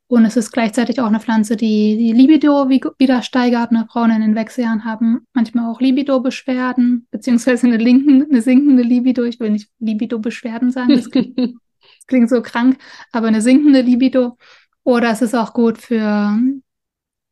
[0.08, 3.72] Und es ist gleichzeitig auch eine Pflanze, die die Libido wieder steigert.
[3.72, 3.88] Ne?
[3.92, 9.24] Frauen in den Wechseljahren haben manchmal auch Libido-Beschwerden, beziehungsweise eine, linken, eine sinkende Libido.
[9.24, 12.78] Ich will nicht Libido-Beschwerden sagen, das klingt, das klingt so krank,
[13.12, 14.38] aber eine sinkende Libido.
[14.84, 16.38] Oder es ist auch gut für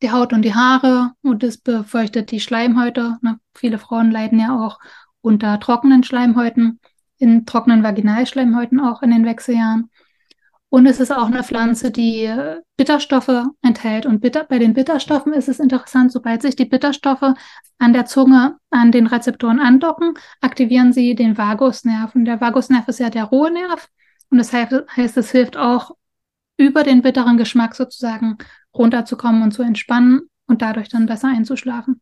[0.02, 3.18] die Haut und die Haare und es befeuchtet die Schleimhäute.
[3.22, 3.38] Ne?
[3.54, 4.78] Viele Frauen leiden ja auch
[5.20, 6.80] unter trockenen Schleimhäuten,
[7.18, 9.90] in trockenen Vaginalschleimhäuten auch in den Wechseljahren.
[10.70, 12.34] Und es ist auch eine Pflanze, die
[12.78, 14.06] Bitterstoffe enthält.
[14.06, 17.34] Und bitter, bei den Bitterstoffen ist es interessant, sobald sich die Bitterstoffe
[17.78, 22.14] an der Zunge an den Rezeptoren andocken, aktivieren sie den Vagusnerv.
[22.14, 23.88] Und der Vagusnerv ist ja der rohe Nerv.
[24.30, 25.94] Und das heißt, es hilft auch
[26.56, 28.38] über den bitteren Geschmack sozusagen
[28.74, 32.00] runterzukommen und zu entspannen und dadurch dann besser einzuschlafen.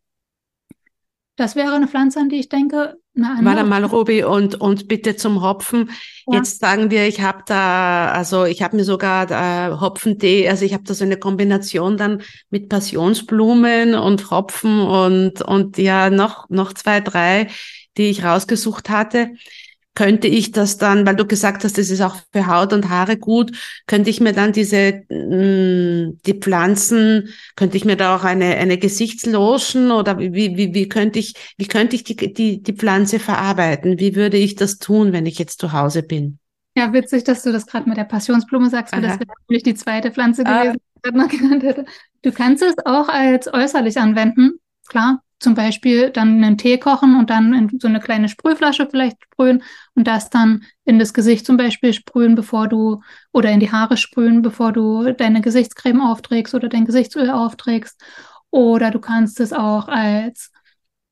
[1.37, 2.97] Das wäre eine Pflanze, an die ich denke.
[3.13, 5.89] Warte mal, Ruby, und, und bitte zum Hopfen.
[6.27, 6.37] Ja.
[6.37, 10.73] Jetzt sagen wir, ich habe da, also ich habe mir sogar äh, Hopfentee, also ich
[10.73, 16.73] habe da so eine Kombination dann mit Passionsblumen und Hopfen und, und ja, noch, noch
[16.73, 17.47] zwei, drei,
[17.97, 19.31] die ich rausgesucht hatte
[19.93, 23.17] könnte ich das dann, weil du gesagt hast, das ist auch für Haut und Haare
[23.17, 23.51] gut,
[23.87, 28.55] könnte ich mir dann diese, mh, mm, die Pflanzen, könnte ich mir da auch eine,
[28.55, 33.19] eine Gesichtslotion oder wie, wie, wie könnte ich, wie könnte ich die, die, die Pflanze
[33.19, 33.99] verarbeiten?
[33.99, 36.39] Wie würde ich das tun, wenn ich jetzt zu Hause bin?
[36.75, 39.09] Ja, witzig, dass du das gerade mit der Passionsblume sagst, weil Aha.
[39.09, 40.63] das wäre natürlich die zweite Pflanze ah.
[40.63, 41.85] gewesen, die ich noch genannt hätte.
[42.21, 47.29] Du kannst es auch als äußerlich anwenden, klar zum Beispiel dann einen Tee kochen und
[47.29, 49.63] dann in so eine kleine Sprühflasche vielleicht sprühen
[49.95, 53.01] und das dann in das Gesicht zum Beispiel sprühen, bevor du
[53.31, 57.99] oder in die Haare sprühen, bevor du deine Gesichtscreme aufträgst oder dein Gesichtsöl aufträgst.
[58.51, 60.51] Oder du kannst es auch als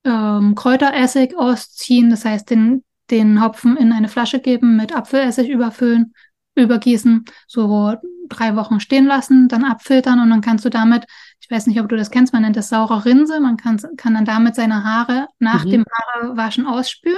[0.04, 6.14] ähm, Kräuteressig ausziehen, das heißt den, den Hopfen in eine Flasche geben, mit Apfelessig überfüllen,
[6.56, 7.96] übergießen, so
[8.28, 11.06] drei Wochen stehen lassen, dann abfiltern und dann kannst du damit
[11.50, 13.40] ich weiß nicht, ob du das kennst, man nennt das saure Rinse.
[13.40, 15.70] Man kann, kann dann damit seine Haare nach mhm.
[15.72, 17.18] dem Haarewaschen ausspülen.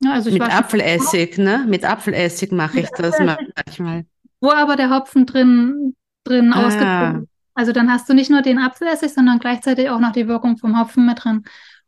[0.00, 1.64] Ja, also Mit Apfelessig, ne?
[1.66, 4.04] Mit Apfelessig mache ich das manchmal.
[4.42, 6.66] Wo aber der Hopfen drin, drin ah.
[6.66, 10.58] ausgetrunken Also dann hast du nicht nur den Apfelessig, sondern gleichzeitig auch noch die Wirkung
[10.58, 11.44] vom Hopfen mit drin.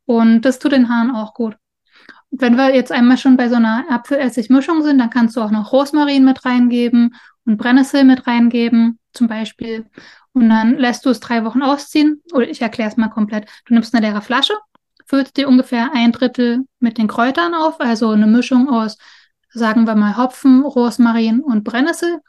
[0.07, 1.59] Und das tut den Haaren auch gut.
[2.31, 5.71] wenn wir jetzt einmal schon bei so einer Apfelessig-Mischung sind, dann kannst du auch noch
[5.71, 9.85] Rosmarin mit reingeben und Brennnessel mit reingeben, zum Beispiel.
[10.35, 12.23] Und dann lässt du es drei Wochen ausziehen.
[12.33, 13.49] Oder ich erkläre es mal komplett.
[13.65, 14.55] Du nimmst eine leere Flasche,
[15.07, 18.99] füllst dir ungefähr ein Drittel mit den Kräutern auf, also eine Mischung aus
[19.55, 22.21] sagen wir mal Hopfen, Rosmarin und Brennnessel.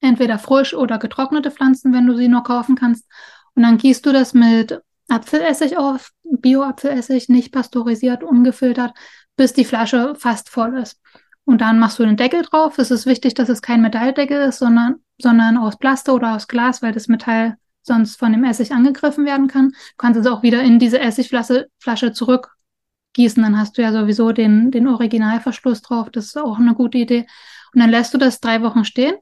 [0.00, 3.06] Entweder frisch oder getrocknete Pflanzen, wenn du sie noch kaufen kannst.
[3.54, 8.92] Und dann gießt du das mit Apfelessig auf, Bio-Apfelessig, nicht pasteurisiert, ungefiltert,
[9.36, 11.00] bis die Flasche fast voll ist.
[11.44, 12.78] Und dann machst du den Deckel drauf.
[12.78, 16.82] Es ist wichtig, dass es kein Metalldeckel ist, sondern, sondern aus Plaste oder aus Glas,
[16.82, 19.70] weil das Metall sonst von dem Essig angegriffen werden kann.
[19.70, 23.42] Du kannst es auch wieder in diese Essigflasche Flasche zurückgießen.
[23.42, 26.10] Dann hast du ja sowieso den, den Originalverschluss drauf.
[26.10, 27.26] Das ist auch eine gute Idee.
[27.72, 29.14] Und dann lässt du das drei Wochen stehen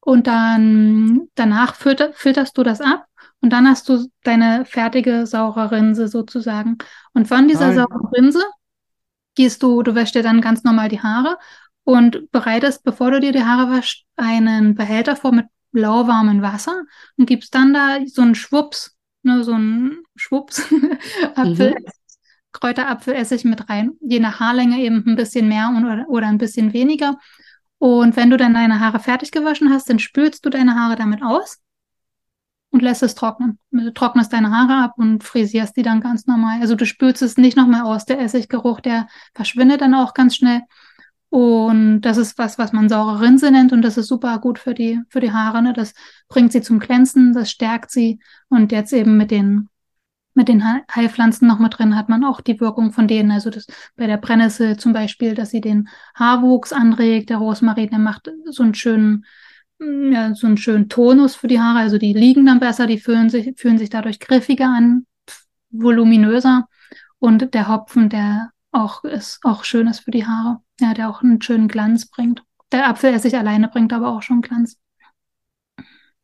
[0.00, 3.06] und dann danach filter, filterst du das ab
[3.40, 6.78] und dann hast du deine fertige saure Rinse sozusagen.
[7.14, 7.76] Und von dieser Nein.
[7.76, 8.42] sauren Rinse
[9.34, 11.38] gehst du, du wäschst dir dann ganz normal die Haare
[11.84, 16.84] und bereitest, bevor du dir die Haare wäschst, einen Behälter vor mit lauwarmem Wasser
[17.16, 20.62] und gibst dann da so einen Schwupps, ne, so einen Schwupps
[21.34, 21.86] Apfel, mhm.
[22.52, 23.92] Kräuterapfelessig mit rein.
[24.00, 27.18] Je nach Haarlänge eben ein bisschen mehr und, oder, oder ein bisschen weniger.
[27.78, 31.22] Und wenn du dann deine Haare fertig gewaschen hast, dann spülst du deine Haare damit
[31.22, 31.58] aus
[32.70, 33.58] und lässt es trocknen.
[33.72, 36.60] Du trocknest deine Haare ab und frisierst die dann ganz normal.
[36.60, 38.04] Also du spülst es nicht nochmal aus.
[38.04, 40.62] Der Essiggeruch, der verschwindet dann auch ganz schnell.
[41.34, 44.72] Und das ist was, was man saure Rinse nennt und das ist super gut für
[44.72, 45.62] die, für die Haare.
[45.62, 45.72] Ne?
[45.72, 45.92] Das
[46.28, 48.20] bringt sie zum Glänzen, das stärkt sie.
[48.48, 49.68] Und jetzt eben mit den,
[50.34, 53.32] mit den Heilpflanzen noch mit drin hat man auch die Wirkung von denen.
[53.32, 53.66] Also das
[53.96, 57.30] bei der Brennnessel zum Beispiel, dass sie den Haarwuchs anregt.
[57.30, 59.24] Der Rosmarin, der macht so einen schönen,
[59.80, 61.80] ja, so einen schönen Tonus für die Haare.
[61.80, 65.04] Also die liegen dann besser, die fühlen sich, fühlen sich dadurch griffiger an,
[65.70, 66.68] voluminöser.
[67.18, 70.60] Und der Hopfen, der auch ist auch schön ist für die Haare.
[70.80, 72.42] Ja, der auch einen schönen Glanz bringt.
[72.72, 74.78] Der Apfelessig alleine bringt aber auch schon Glanz.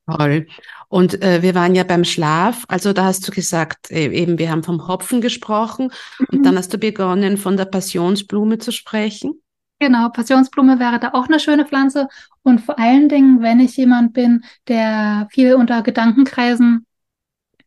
[0.06, 0.46] Toll.
[0.88, 4.50] Und äh, wir waren ja beim Schlaf, also da hast du gesagt, äh, eben wir
[4.50, 6.26] haben vom Hopfen gesprochen mhm.
[6.32, 9.40] und dann hast du begonnen, von der Passionsblume zu sprechen.
[9.78, 12.08] Genau, Passionsblume wäre da auch eine schöne Pflanze.
[12.42, 16.86] Und vor allen Dingen, wenn ich jemand bin, der viel unter Gedankenkreisen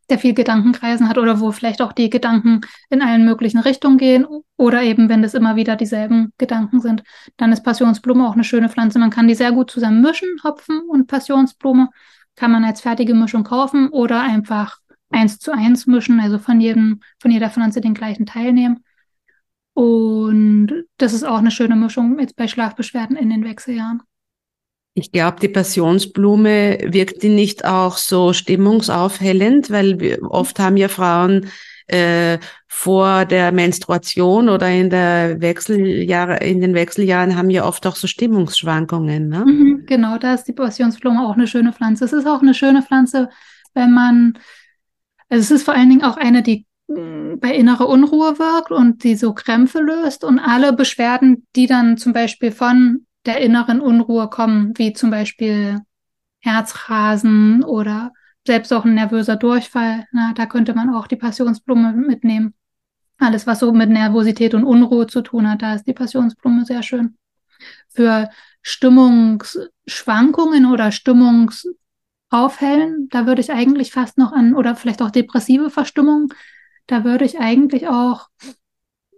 [0.09, 4.25] der viel Gedankenkreisen hat oder wo vielleicht auch die Gedanken in allen möglichen Richtungen gehen
[4.57, 7.03] oder eben, wenn das immer wieder dieselben Gedanken sind,
[7.37, 8.99] dann ist Passionsblume auch eine schöne Pflanze.
[8.99, 11.89] Man kann die sehr gut zusammen mischen, Hopfen und Passionsblume
[12.35, 17.01] kann man als fertige Mischung kaufen oder einfach eins zu eins mischen, also von jedem,
[17.19, 18.83] von jeder Pflanze den gleichen Teil nehmen.
[19.73, 24.01] Und das ist auch eine schöne Mischung jetzt bei Schlafbeschwerden in den Wechseljahren.
[24.95, 30.87] Ich glaube, die Passionsblume wirkt die nicht auch so stimmungsaufhellend, weil wir, oft haben ja
[30.87, 31.47] Frauen
[31.87, 37.95] äh, vor der Menstruation oder in der Wechseljahre, in den Wechseljahren haben ja oft auch
[37.95, 39.29] so Stimmungsschwankungen.
[39.29, 39.45] Ne?
[39.45, 42.05] Mhm, genau, da ist die Passionsblume auch eine schöne Pflanze.
[42.05, 43.29] Es ist auch eine schöne Pflanze,
[43.73, 44.37] wenn man,
[45.29, 49.03] also es ist vor allen Dingen auch eine, die mm, bei innerer Unruhe wirkt und
[49.03, 54.29] die so Krämpfe löst und alle Beschwerden, die dann zum Beispiel von der inneren Unruhe
[54.29, 55.81] kommen, wie zum Beispiel
[56.39, 58.13] Herzrasen oder
[58.45, 60.05] selbst auch ein nervöser Durchfall.
[60.11, 62.53] Na, da könnte man auch die Passionsblume mitnehmen.
[63.17, 66.83] Alles, was so mit Nervosität und Unruhe zu tun hat, da ist die Passionsblume sehr
[66.83, 67.17] schön.
[67.87, 68.29] Für
[68.61, 76.27] Stimmungsschwankungen oder Stimmungsaufhellen, da würde ich eigentlich fast noch an, oder vielleicht auch depressive Verstimmungen,
[76.87, 78.27] da würde ich eigentlich auch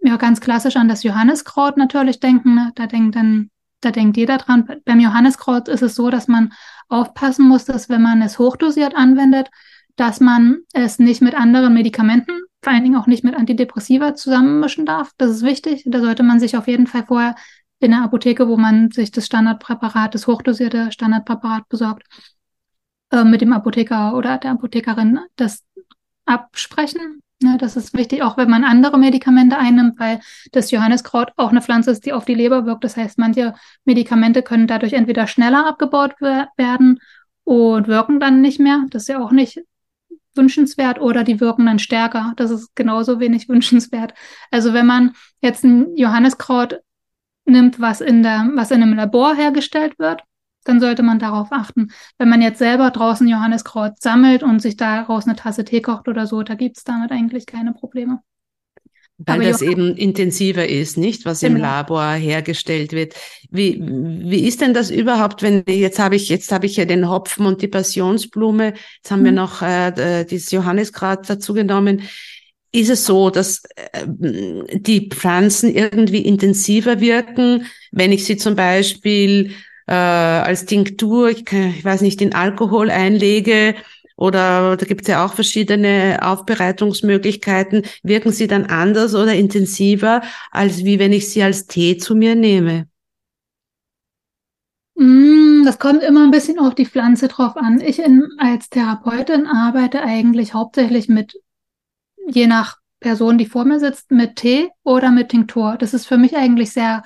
[0.04, 2.54] ja, ganz klassisch an das Johanniskraut natürlich denken.
[2.54, 2.72] Ne?
[2.76, 3.50] Da denkt dann
[3.86, 4.68] da denkt jeder dran.
[4.84, 6.54] Beim Johanniskraut ist es so, dass man
[6.90, 9.50] aufpassen muss, dass wenn man es hochdosiert anwendet,
[9.96, 14.86] dass man es nicht mit anderen Medikamenten, vor allen Dingen auch nicht mit Antidepressiva zusammenmischen
[14.86, 15.12] darf.
[15.18, 15.84] Das ist wichtig.
[15.86, 17.36] Da sollte man sich auf jeden Fall vorher
[17.80, 22.04] in der Apotheke, wo man sich das Standardpräparat, das hochdosierte Standardpräparat besorgt,
[23.12, 25.64] äh, mit dem Apotheker oder der Apothekerin das
[26.26, 30.22] absprechen, Ne, das ist wichtig, auch wenn man andere Medikamente einnimmt, weil
[30.54, 32.86] das Johanniskraut auch eine Pflanze ist, die auf die Leber wirkt.
[32.86, 37.00] Das heißt, manche Medikamente können dadurch entweder schneller abgebaut werden
[37.44, 38.86] und wirken dann nicht mehr.
[38.90, 39.60] Das ist ja auch nicht
[40.34, 42.34] wünschenswert oder die wirken dann stärker.
[42.38, 44.14] Das ist genauso wenig wünschenswert.
[44.50, 46.80] Also wenn man jetzt ein Johanniskraut
[47.46, 50.24] nimmt, was in der, was in einem Labor hergestellt wird,
[50.66, 51.92] dann sollte man darauf achten.
[52.18, 56.28] Wenn man jetzt selber draußen Johanniskraut sammelt und sich daraus eine Tasse Tee kocht oder
[56.28, 58.20] so, da gibt es damit eigentlich keine Probleme.
[59.18, 61.56] Weil Aber das eben intensiver ist, nicht, was genau.
[61.56, 63.14] im Labor hergestellt wird.
[63.50, 67.10] Wie, wie ist denn das überhaupt, wenn jetzt habe ich jetzt habe ich ja den
[67.10, 69.26] Hopfen und die Passionsblume, jetzt haben mhm.
[69.26, 69.88] wir noch äh,
[70.22, 72.02] äh, dieses Johanniskraut dazu genommen.
[72.74, 74.06] Ist es so, dass äh,
[74.74, 79.52] die Pflanzen irgendwie intensiver wirken, wenn ich sie zum Beispiel
[79.88, 83.76] äh, als Tinktur, ich, ich weiß nicht, in Alkohol einlege
[84.18, 90.22] oder da gibt es ja auch verschiedene Aufbereitungsmöglichkeiten, wirken sie dann anders oder intensiver,
[90.52, 92.88] als wie wenn ich sie als Tee zu mir nehme?
[94.96, 97.82] Mm, das kommt immer ein bisschen auf die Pflanze drauf an.
[97.82, 101.38] Ich in, als Therapeutin arbeite eigentlich hauptsächlich mit,
[102.28, 105.76] je nach Person, die vor mir sitzt, mit Tee oder mit Tinktur.
[105.78, 107.04] Das ist für mich eigentlich sehr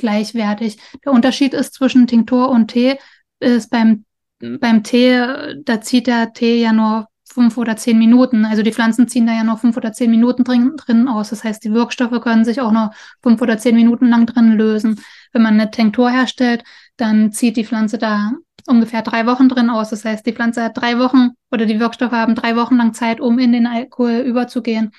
[0.00, 0.78] gleichwertig.
[1.04, 2.98] Der Unterschied ist zwischen Tinktur und Tee
[3.38, 4.04] ist beim,
[4.40, 8.44] beim Tee, da zieht der Tee ja nur fünf oder zehn Minuten.
[8.44, 11.30] Also die Pflanzen ziehen da ja nur fünf oder zehn Minuten drin, drin aus.
[11.30, 15.00] Das heißt, die Wirkstoffe können sich auch nur fünf oder zehn Minuten lang drin lösen.
[15.32, 16.64] Wenn man eine Tinktur herstellt,
[16.96, 18.32] dann zieht die Pflanze da
[18.66, 19.90] ungefähr drei Wochen drin aus.
[19.90, 23.20] Das heißt, die Pflanze hat drei Wochen oder die Wirkstoffe haben drei Wochen lang Zeit,
[23.20, 24.92] um in den Alkohol überzugehen.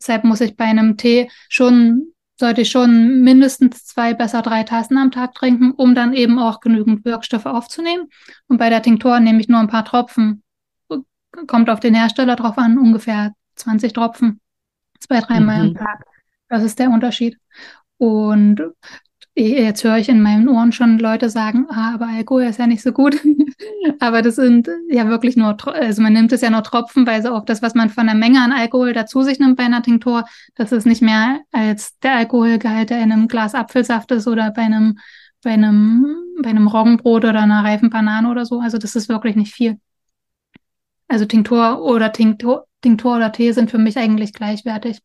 [0.00, 4.98] Deshalb muss ich bei einem Tee schon, sollte ich schon mindestens zwei, besser drei Tassen
[4.98, 8.08] am Tag trinken, um dann eben auch genügend Wirkstoffe aufzunehmen.
[8.46, 10.42] Und bei der Tinktur nehme ich nur ein paar Tropfen.
[11.46, 14.40] Kommt auf den Hersteller drauf an, ungefähr 20 Tropfen,
[15.00, 15.68] zwei, dreimal mhm.
[15.68, 16.04] am Tag.
[16.48, 17.38] Das ist der Unterschied.
[17.98, 18.62] Und
[19.38, 22.82] Jetzt höre ich in meinen Ohren schon Leute sagen, ah, aber Alkohol ist ja nicht
[22.82, 23.20] so gut.
[24.00, 27.44] aber das sind ja wirklich nur, also man nimmt es ja nur tropfenweise auf.
[27.44, 30.72] Das, was man von der Menge an Alkohol dazu sich nimmt bei einer Tinktur, das
[30.72, 34.98] ist nicht mehr als der Alkoholgehalt, der in einem Glas Apfelsaft ist oder bei einem,
[35.42, 36.06] bei einem,
[36.42, 38.60] bei einem Roggenbrot oder einer reifen Banane oder so.
[38.60, 39.78] Also das ist wirklich nicht viel.
[41.08, 45.02] Also Tinktur oder Tinktur, Tinktur oder Tee sind für mich eigentlich gleichwertig.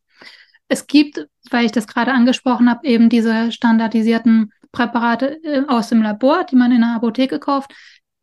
[0.72, 6.00] Es gibt, weil ich das gerade angesprochen habe, eben diese standardisierten Präparate äh, aus dem
[6.00, 7.74] Labor, die man in der Apotheke kauft.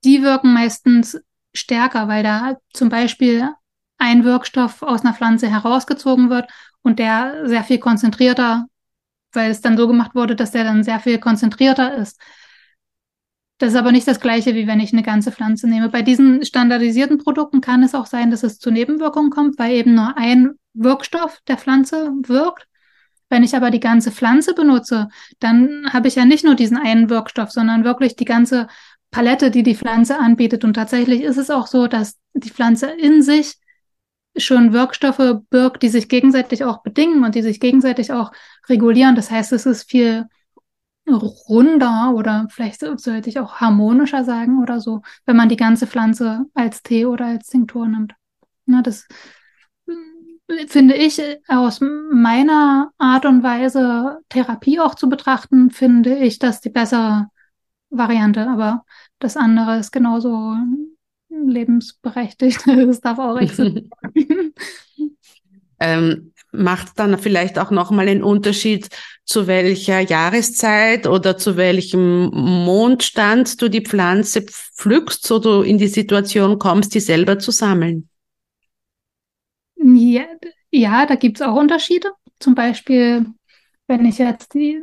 [0.03, 1.21] Die wirken meistens
[1.53, 3.49] stärker, weil da zum Beispiel
[3.99, 6.49] ein Wirkstoff aus einer Pflanze herausgezogen wird
[6.81, 8.65] und der sehr viel konzentrierter,
[9.31, 12.19] weil es dann so gemacht wurde, dass der dann sehr viel konzentrierter ist.
[13.59, 15.89] Das ist aber nicht das gleiche, wie wenn ich eine ganze Pflanze nehme.
[15.89, 19.93] Bei diesen standardisierten Produkten kann es auch sein, dass es zu Nebenwirkungen kommt, weil eben
[19.93, 22.67] nur ein Wirkstoff der Pflanze wirkt.
[23.29, 27.09] Wenn ich aber die ganze Pflanze benutze, dann habe ich ja nicht nur diesen einen
[27.09, 28.67] Wirkstoff, sondern wirklich die ganze
[29.11, 30.63] Palette, die die Pflanze anbietet.
[30.63, 33.57] Und tatsächlich ist es auch so, dass die Pflanze in sich
[34.37, 38.31] schon Wirkstoffe birgt, die sich gegenseitig auch bedingen und die sich gegenseitig auch
[38.67, 39.15] regulieren.
[39.15, 40.25] Das heißt, es ist viel
[41.07, 46.45] runder oder vielleicht sollte ich auch harmonischer sagen oder so, wenn man die ganze Pflanze
[46.53, 48.13] als Tee oder als Tinktur nimmt.
[48.67, 49.07] Ja, das
[50.67, 56.69] finde ich aus meiner Art und Weise Therapie auch zu betrachten, finde ich das die
[56.69, 57.27] bessere
[57.89, 58.47] Variante.
[58.47, 58.83] Aber
[59.19, 60.55] das andere ist genauso
[61.29, 62.61] lebensberechtigt.
[62.65, 63.89] Das darf auch existieren.
[65.79, 68.89] ähm, macht dann vielleicht auch nochmal einen Unterschied,
[69.25, 75.87] zu welcher Jahreszeit oder zu welchem Mondstand du die Pflanze pflückst, so du in die
[75.87, 78.09] Situation kommst, die selber zu sammeln?
[80.71, 82.11] Ja, da gibt es auch Unterschiede.
[82.39, 83.25] Zum Beispiel,
[83.87, 84.79] wenn ich jetzt die,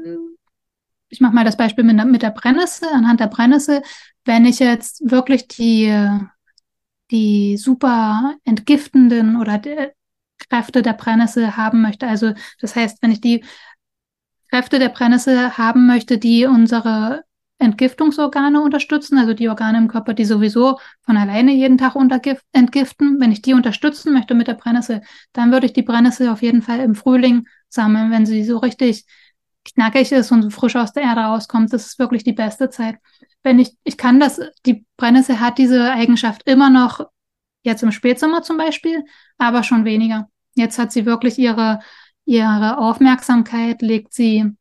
[1.08, 3.82] ich mache mal das Beispiel mit, mit der Brennnessel, anhand der Brennnessel,
[4.24, 5.92] wenn ich jetzt wirklich die,
[7.10, 9.60] die super entgiftenden oder
[10.50, 12.06] Kräfte der Brennnessel haben möchte.
[12.06, 13.44] Also das heißt, wenn ich die
[14.50, 17.22] Kräfte der Brennnessel haben möchte, die unsere
[17.58, 21.94] Entgiftungsorgane unterstützen, also die Organe im Körper, die sowieso von alleine jeden Tag
[22.52, 23.20] entgiften.
[23.20, 26.62] Wenn ich die unterstützen möchte mit der Brennnessel, dann würde ich die Brennnessel auf jeden
[26.62, 29.06] Fall im Frühling sammeln, wenn sie so richtig
[29.64, 31.72] knackig ist und frisch aus der Erde rauskommt.
[31.72, 32.96] Das ist wirklich die beste Zeit.
[33.42, 37.06] Wenn ich, ich kann das, die Brennnessel hat diese Eigenschaft immer noch
[37.62, 39.04] jetzt im Spätsommer zum Beispiel,
[39.38, 40.28] aber schon weniger.
[40.54, 41.80] Jetzt hat sie wirklich ihre,
[42.24, 44.52] ihre Aufmerksamkeit, legt sie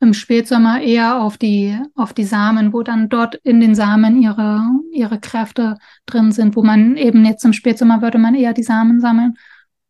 [0.00, 4.62] im Spätsommer eher auf die, auf die Samen, wo dann dort in den Samen ihre,
[4.92, 9.00] ihre Kräfte drin sind, wo man eben jetzt im Spätsommer würde man eher die Samen
[9.00, 9.36] sammeln,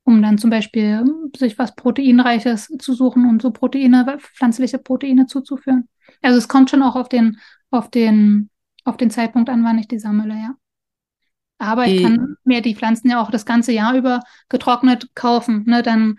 [0.04, 1.04] um dann zum Beispiel
[1.36, 5.88] sich was Proteinreiches zu suchen und so Proteine, pflanzliche Proteine zuzuführen.
[6.22, 7.38] Also es kommt schon auch auf den,
[7.70, 8.50] auf den,
[8.84, 10.54] auf den Zeitpunkt an, wann ich die sammle, ja.
[11.58, 15.64] Aber ich kann mir die Pflanzen ja auch das ganze Jahr über getrocknet kaufen.
[15.66, 15.82] Ne?
[15.82, 16.18] Dann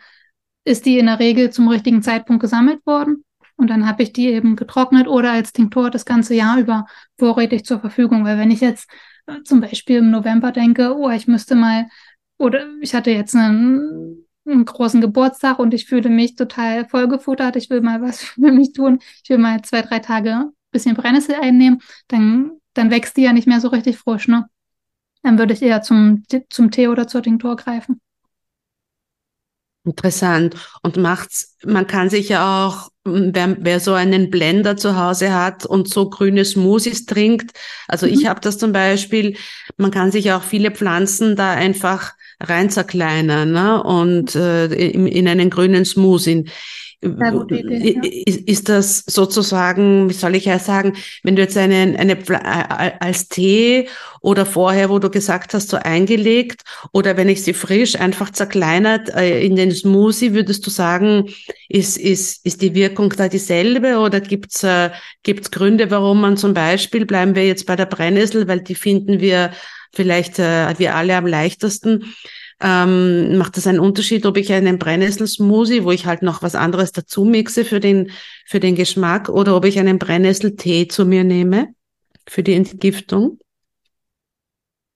[0.63, 3.23] ist die in der Regel zum richtigen Zeitpunkt gesammelt worden.
[3.57, 6.85] Und dann habe ich die eben getrocknet oder als Tinktur das ganze Jahr über
[7.17, 8.25] vorrätig zur Verfügung.
[8.25, 8.89] Weil wenn ich jetzt
[9.27, 11.87] äh, zum Beispiel im November denke, oh, ich müsste mal,
[12.37, 17.69] oder ich hatte jetzt einen, einen großen Geburtstag und ich fühle mich total vollgefuttert, ich
[17.69, 21.81] will mal was für mich tun, ich will mal zwei, drei Tage bisschen Brennnessel einnehmen,
[22.09, 24.49] dann, dann wächst die ja nicht mehr so richtig frisch, ne?
[25.23, 27.99] dann würde ich eher zum, zum Tee oder zur Tinktur greifen.
[29.85, 30.55] Interessant.
[30.81, 35.65] Und macht's, man kann sich ja auch, wer, wer so einen Blender zu Hause hat
[35.65, 37.51] und so grüne Smoothies trinkt,
[37.87, 38.13] also mhm.
[38.13, 39.37] ich habe das zum Beispiel,
[39.77, 43.81] man kann sich auch viele Pflanzen da einfach rein zerkleinern ne?
[43.83, 46.45] und äh, in, in einen grünen Smoothie.
[47.01, 48.43] Idee, ja.
[48.45, 52.17] ist, das sozusagen, wie soll ich ja sagen, wenn du jetzt einen, eine,
[53.01, 53.87] als Tee
[54.21, 56.61] oder vorher, wo du gesagt hast, so eingelegt
[56.93, 61.29] oder wenn ich sie frisch einfach zerkleinert äh, in den Smoothie, würdest du sagen,
[61.69, 64.89] ist, ist, ist die Wirkung da dieselbe oder gibt's äh,
[65.23, 69.19] gibt's Gründe, warum man zum Beispiel, bleiben wir jetzt bei der Brennnessel, weil die finden
[69.19, 69.51] wir
[69.93, 72.15] vielleicht äh, wir alle am leichtesten,
[72.59, 76.91] ähm, macht das einen Unterschied, ob ich einen Brennnesselsmoothie, wo ich halt noch was anderes
[76.91, 78.11] dazu mixe für den,
[78.45, 81.73] für den Geschmack, oder ob ich einen Brennnesseltee zu mir nehme
[82.27, 83.39] für die Entgiftung?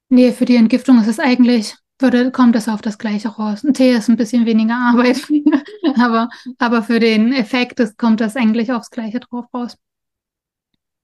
[0.09, 3.63] Nee, für die Entgiftung ist es eigentlich, würde, kommt es auf das Gleiche raus.
[3.63, 5.21] Ein Tee ist ein bisschen weniger Arbeit,
[5.97, 9.77] aber, aber für den Effekt ist, kommt das eigentlich aufs Gleiche drauf raus.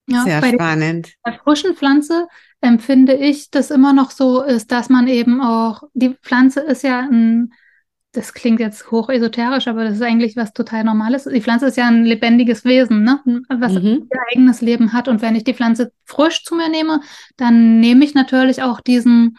[0.08, 1.14] Ja, Sehr bei spannend.
[1.26, 2.28] Der, bei frischen Pflanze
[2.62, 6.99] empfinde ich, dass immer noch so ist, dass man eben auch, die Pflanze ist ja
[6.99, 7.53] ein,
[8.12, 11.26] das klingt jetzt hoch esoterisch, aber das ist eigentlich was total Normales.
[11.26, 13.20] Die Pflanze ist ja ein lebendiges Wesen, ne?
[13.49, 14.08] was mhm.
[14.12, 15.08] ihr eigenes Leben hat.
[15.08, 17.01] Und wenn ich die Pflanze frisch zu mir nehme,
[17.36, 19.38] dann nehme ich natürlich auch diesen,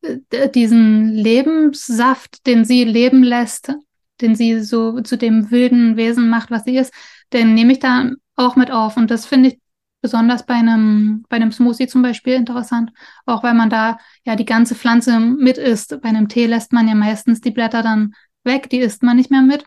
[0.00, 3.74] äh, diesen Lebenssaft, den sie leben lässt,
[4.22, 6.94] den sie so zu dem wilden Wesen macht, was sie ist,
[7.32, 8.96] den nehme ich da auch mit auf.
[8.96, 9.58] Und das finde ich
[10.00, 12.92] besonders bei einem, bei einem Smoothie zum Beispiel interessant,
[13.24, 16.00] auch weil man da ja die ganze Pflanze mit isst.
[16.00, 19.30] Bei einem Tee lässt man ja meistens die Blätter dann weg, die isst man nicht
[19.30, 19.64] mehr mit.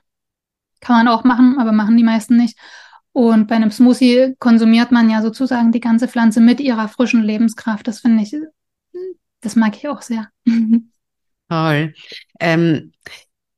[0.79, 2.57] Kann man auch machen, aber machen die meisten nicht.
[3.11, 7.87] Und bei einem Smoothie konsumiert man ja sozusagen die ganze Pflanze mit ihrer frischen Lebenskraft.
[7.87, 8.35] Das finde ich,
[9.41, 10.29] das mag ich auch sehr.
[11.49, 11.93] Toll.
[12.39, 12.91] Ähm,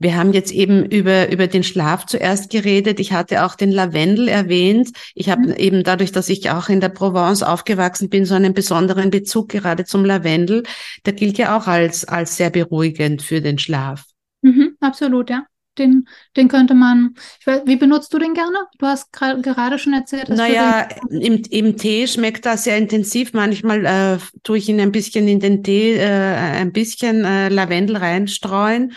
[0.01, 2.99] wir haben jetzt eben über, über den Schlaf zuerst geredet.
[2.99, 4.89] Ich hatte auch den Lavendel erwähnt.
[5.13, 5.53] Ich habe mhm.
[5.53, 9.85] eben dadurch, dass ich auch in der Provence aufgewachsen bin, so einen besonderen Bezug gerade
[9.85, 10.63] zum Lavendel.
[11.05, 14.05] Der gilt ja auch als, als sehr beruhigend für den Schlaf.
[14.41, 15.45] Mhm, absolut, ja.
[15.77, 18.57] Den, den könnte man, weiß, wie benutzt du den gerne?
[18.79, 20.29] Du hast gerade schon erzählt.
[20.29, 23.33] Dass naja, im, im Tee schmeckt das sehr intensiv.
[23.33, 27.97] Manchmal äh, tue ich ihn ein bisschen in den Tee, äh, ein bisschen äh, Lavendel
[27.97, 28.93] reinstreuen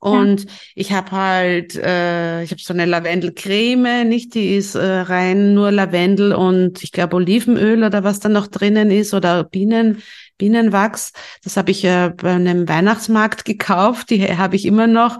[0.00, 0.50] und ja.
[0.76, 4.34] ich habe halt, äh, ich habe so eine Lavendelcreme, nicht?
[4.34, 8.90] Die ist äh, rein nur Lavendel und ich glaube Olivenöl oder was da noch drinnen
[8.92, 10.02] ist oder Bienen,
[10.36, 11.12] Bienenwachs.
[11.42, 15.18] Das habe ich äh, bei einem Weihnachtsmarkt gekauft, die habe ich immer noch.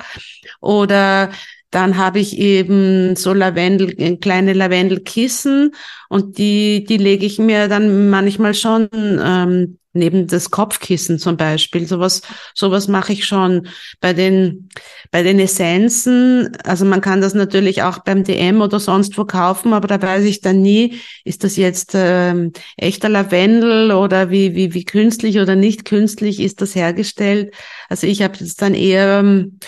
[0.61, 1.31] Oder
[1.71, 5.75] dann habe ich eben so Lavendel, äh, kleine Lavendelkissen
[6.09, 11.87] und die, die lege ich mir dann manchmal schon ähm, neben das Kopfkissen zum Beispiel.
[11.87, 12.23] Sowas,
[12.55, 13.69] sowas mache ich schon
[14.01, 14.71] bei den,
[15.11, 16.57] bei den Essenzen.
[16.65, 20.25] Also man kann das natürlich auch beim DM oder sonst wo kaufen, aber da weiß
[20.25, 25.57] ich dann nie, ist das jetzt ähm, echter Lavendel oder wie, wie, wie künstlich oder
[25.57, 27.53] nicht künstlich ist das hergestellt.
[27.89, 29.59] Also ich habe jetzt dann eher ähm,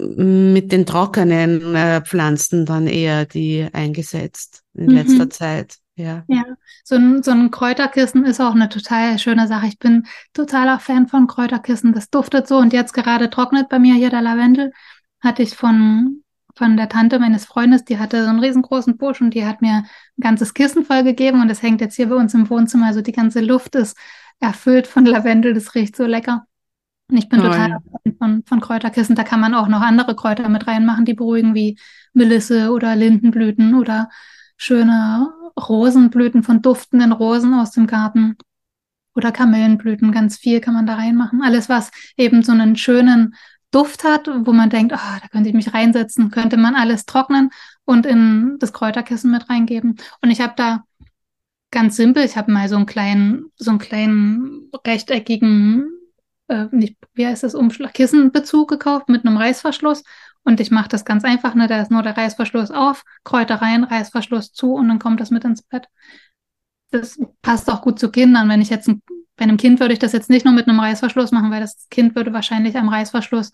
[0.00, 4.96] mit den trockenen äh, Pflanzen dann eher die eingesetzt in mhm.
[4.96, 5.76] letzter Zeit.
[5.96, 6.24] Ja.
[6.28, 6.44] ja,
[6.82, 9.66] so ein, so ein Kräuterkissen ist auch eine total schöne Sache.
[9.66, 11.92] Ich bin totaler Fan von Kräuterkissen.
[11.92, 14.72] Das duftet so und jetzt gerade trocknet bei mir hier der Lavendel.
[15.20, 16.22] Hatte ich von,
[16.56, 19.84] von der Tante meines Freundes, die hatte so einen riesengroßen Busch und die hat mir
[19.84, 19.86] ein
[20.20, 22.86] ganzes Kissen voll gegeben und das hängt jetzt hier bei uns im Wohnzimmer.
[22.86, 23.98] Also die ganze Luft ist
[24.38, 25.52] erfüllt von Lavendel.
[25.52, 26.46] Das riecht so lecker.
[27.10, 27.50] Und ich bin Toll.
[27.50, 27.78] total
[28.18, 29.16] von, von Kräuterkissen.
[29.16, 31.78] Da kann man auch noch andere Kräuter mit reinmachen, die beruhigen, wie
[32.12, 34.08] Melisse oder Lindenblüten oder
[34.56, 38.36] schöne Rosenblüten von duftenden Rosen aus dem Garten
[39.14, 41.42] oder Kamillenblüten, ganz viel kann man da reinmachen.
[41.42, 43.34] Alles, was eben so einen schönen
[43.70, 47.50] Duft hat, wo man denkt, oh, da könnte ich mich reinsetzen, könnte man alles trocknen
[47.84, 49.96] und in das Kräuterkissen mit reingeben.
[50.22, 50.84] Und ich habe da
[51.70, 55.88] ganz simpel, ich habe mal so einen kleinen, so einen kleinen rechteckigen,
[56.50, 60.02] äh, nicht, wie heißt das, Umschlag, Kissenbezug gekauft mit einem Reißverschluss
[60.42, 61.68] und ich mache das ganz einfach, ne?
[61.68, 65.44] Da ist nur der Reißverschluss auf, Kräuter rein, Reißverschluss zu und dann kommt das mit
[65.44, 65.86] ins Bett.
[66.90, 68.48] Das passt auch gut zu Kindern.
[68.48, 69.02] Wenn ich jetzt ein,
[69.36, 71.88] bei einem Kind würde ich das jetzt nicht nur mit einem Reißverschluss machen, weil das
[71.88, 73.52] Kind würde wahrscheinlich am Reißverschluss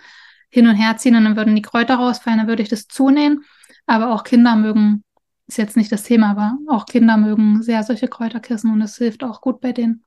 [0.49, 3.45] hin und her ziehen und dann würden die Kräuter rausfallen, dann würde ich das zunähen.
[3.87, 5.05] Aber auch Kinder mögen,
[5.49, 9.23] ist jetzt nicht das Thema, aber auch Kinder mögen sehr solche Kräuterkissen und es hilft
[9.23, 10.03] auch gut bei denen.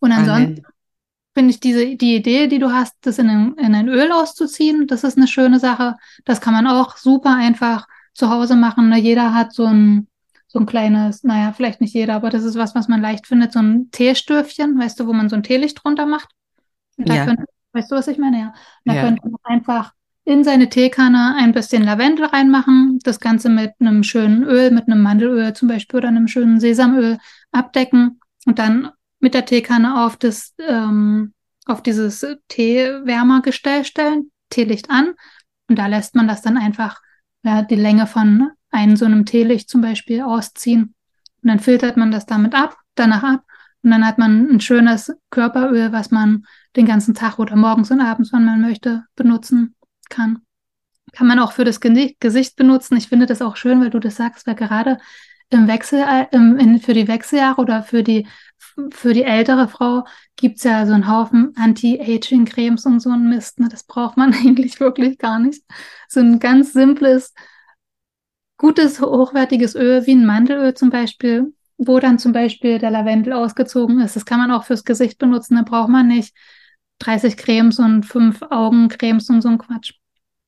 [0.00, 0.62] Und ansonsten
[1.34, 4.86] finde ich diese, die Idee, die du hast, das in ein, in ein Öl auszuziehen,
[4.86, 5.96] das ist eine schöne Sache.
[6.24, 8.88] Das kann man auch super einfach zu Hause machen.
[8.90, 8.98] Ne?
[8.98, 10.08] Jeder hat so ein,
[10.46, 13.52] so ein kleines, naja, vielleicht nicht jeder, aber das ist was, was man leicht findet,
[13.52, 16.28] so ein Teestöfchen, weißt du, wo man so ein Teelicht drunter macht.
[16.98, 17.24] Und da ja.
[17.24, 18.38] könnte, weißt du, was ich meine?
[18.38, 18.54] Ja.
[18.84, 19.02] Da ja.
[19.02, 19.92] könnte man einfach
[20.24, 25.02] in seine Teekanne ein bisschen Lavendel reinmachen, das Ganze mit einem schönen Öl, mit einem
[25.02, 27.18] Mandelöl zum Beispiel oder einem schönen Sesamöl
[27.50, 28.90] abdecken und dann
[29.22, 31.32] mit der Teekanne auf das, ähm,
[31.64, 35.14] auf dieses Teewärmergestell stellen, Teelicht an
[35.68, 37.00] und da lässt man das dann einfach
[37.42, 40.94] ja, die Länge von einem so einem Teelicht zum Beispiel ausziehen.
[41.42, 43.44] Und dann filtert man das damit ab, danach ab.
[43.82, 46.44] Und dann hat man ein schönes Körperöl, was man
[46.76, 49.74] den ganzen Tag oder morgens und abends, wenn man möchte, benutzen
[50.08, 50.42] kann.
[51.12, 52.96] Kann man auch für das Gesicht benutzen.
[52.96, 54.98] Ich finde das auch schön, weil du das sagst, weil gerade
[55.54, 58.26] im Wechsel, äh, im, in, für die Wechseljahre oder für die,
[58.90, 60.04] für die ältere Frau
[60.36, 63.60] gibt's ja so einen Haufen Anti-Aging-Cremes und so ein Mist.
[63.60, 63.68] Ne?
[63.68, 65.64] Das braucht man eigentlich wirklich gar nicht.
[66.08, 67.34] So ein ganz simples,
[68.58, 74.00] gutes, hochwertiges Öl, wie ein Mandelöl zum Beispiel, wo dann zum Beispiel der Lavendel ausgezogen
[74.00, 74.16] ist.
[74.16, 75.56] Das kann man auch fürs Gesicht benutzen.
[75.56, 76.34] Da braucht man nicht
[77.00, 79.94] 30 Cremes und fünf Augencremes und so ein Quatsch.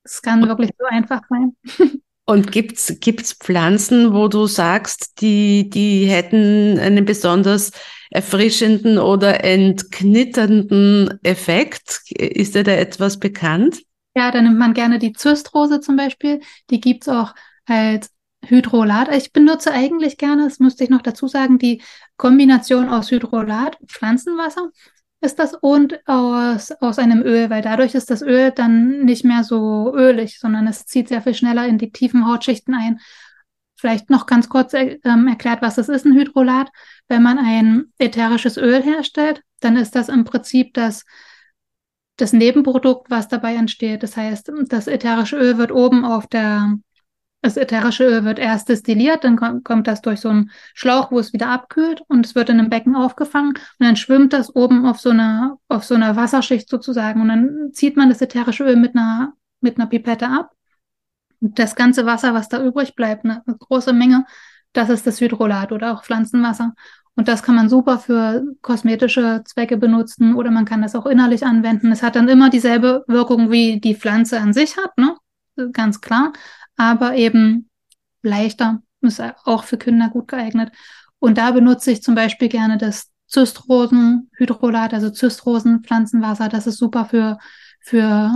[0.03, 1.55] Es kann wirklich so einfach sein.
[2.25, 7.71] Und gibt's gibt's Pflanzen, wo du sagst, die die hätten einen besonders
[8.09, 12.01] erfrischenden oder entknitternden Effekt?
[12.09, 13.83] Ist dir da etwas bekannt?
[14.15, 16.39] Ja, da nimmt man gerne die Zystrose zum Beispiel.
[16.71, 18.09] Die gibt's auch als
[18.43, 19.13] Hydrolat.
[19.15, 21.81] Ich benutze eigentlich gerne, das müsste ich noch dazu sagen, die
[22.17, 24.69] Kombination aus Hydrolat, Pflanzenwasser
[25.25, 29.43] ist das und aus, aus einem Öl, weil dadurch ist das Öl dann nicht mehr
[29.43, 32.99] so ölig, sondern es zieht sehr viel schneller in die tiefen Hautschichten ein.
[33.75, 36.69] Vielleicht noch ganz kurz äh, erklärt, was das ist, ein Hydrolat.
[37.07, 41.03] Wenn man ein ätherisches Öl herstellt, dann ist das im Prinzip das,
[42.15, 44.03] das Nebenprodukt, was dabei entsteht.
[44.03, 46.77] Das heißt, das ätherische Öl wird oben auf der
[47.45, 51.31] das ätherische Öl wird erst destilliert, dann kommt das durch so einen Schlauch, wo es
[51.31, 54.99] wieder abkühlt und es wird in einem Becken aufgefangen und dann schwimmt das oben auf
[54.99, 58.95] so einer, auf so einer Wasserschicht sozusagen und dann zieht man das ätherische Öl mit
[58.95, 60.51] einer, mit einer Pipette ab.
[61.39, 64.25] Und das ganze Wasser, was da übrig bleibt, eine, eine große Menge,
[64.73, 66.73] das ist das Hydrolat oder auch Pflanzenwasser.
[67.15, 71.45] Und das kann man super für kosmetische Zwecke benutzen oder man kann das auch innerlich
[71.45, 71.91] anwenden.
[71.91, 75.15] Es hat dann immer dieselbe Wirkung, wie die Pflanze an sich hat, ne?
[75.71, 76.33] Ganz klar
[76.77, 77.69] aber eben
[78.21, 80.71] leichter, ist auch für Kinder gut geeignet.
[81.19, 86.49] Und da benutze ich zum Beispiel gerne das Zystrosenhydrolat, also Zystrosenpflanzenwasser.
[86.49, 87.37] Das ist super für,
[87.79, 88.31] für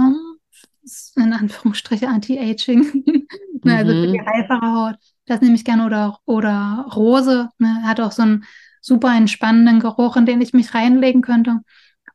[1.16, 3.04] in Anführungsstriche Anti-Aging,
[3.64, 4.28] ne, also für die mhm.
[4.28, 4.96] reifere Haut.
[5.26, 8.46] Das nehme ich gerne oder, oder Rose, ne, hat auch so einen
[8.82, 11.60] super entspannenden Geruch, in den ich mich reinlegen könnte.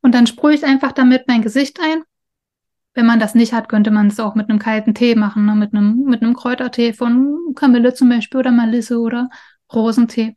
[0.03, 2.03] Und dann sprühe ich einfach damit mein Gesicht ein
[2.95, 5.55] wenn man das nicht hat, könnte man es auch mit einem kalten Tee machen, ne?
[5.55, 9.29] mit einem, mit einem Kräutertee von Kamille zum Beispiel oder Melisse oder
[9.73, 10.35] Rosentee.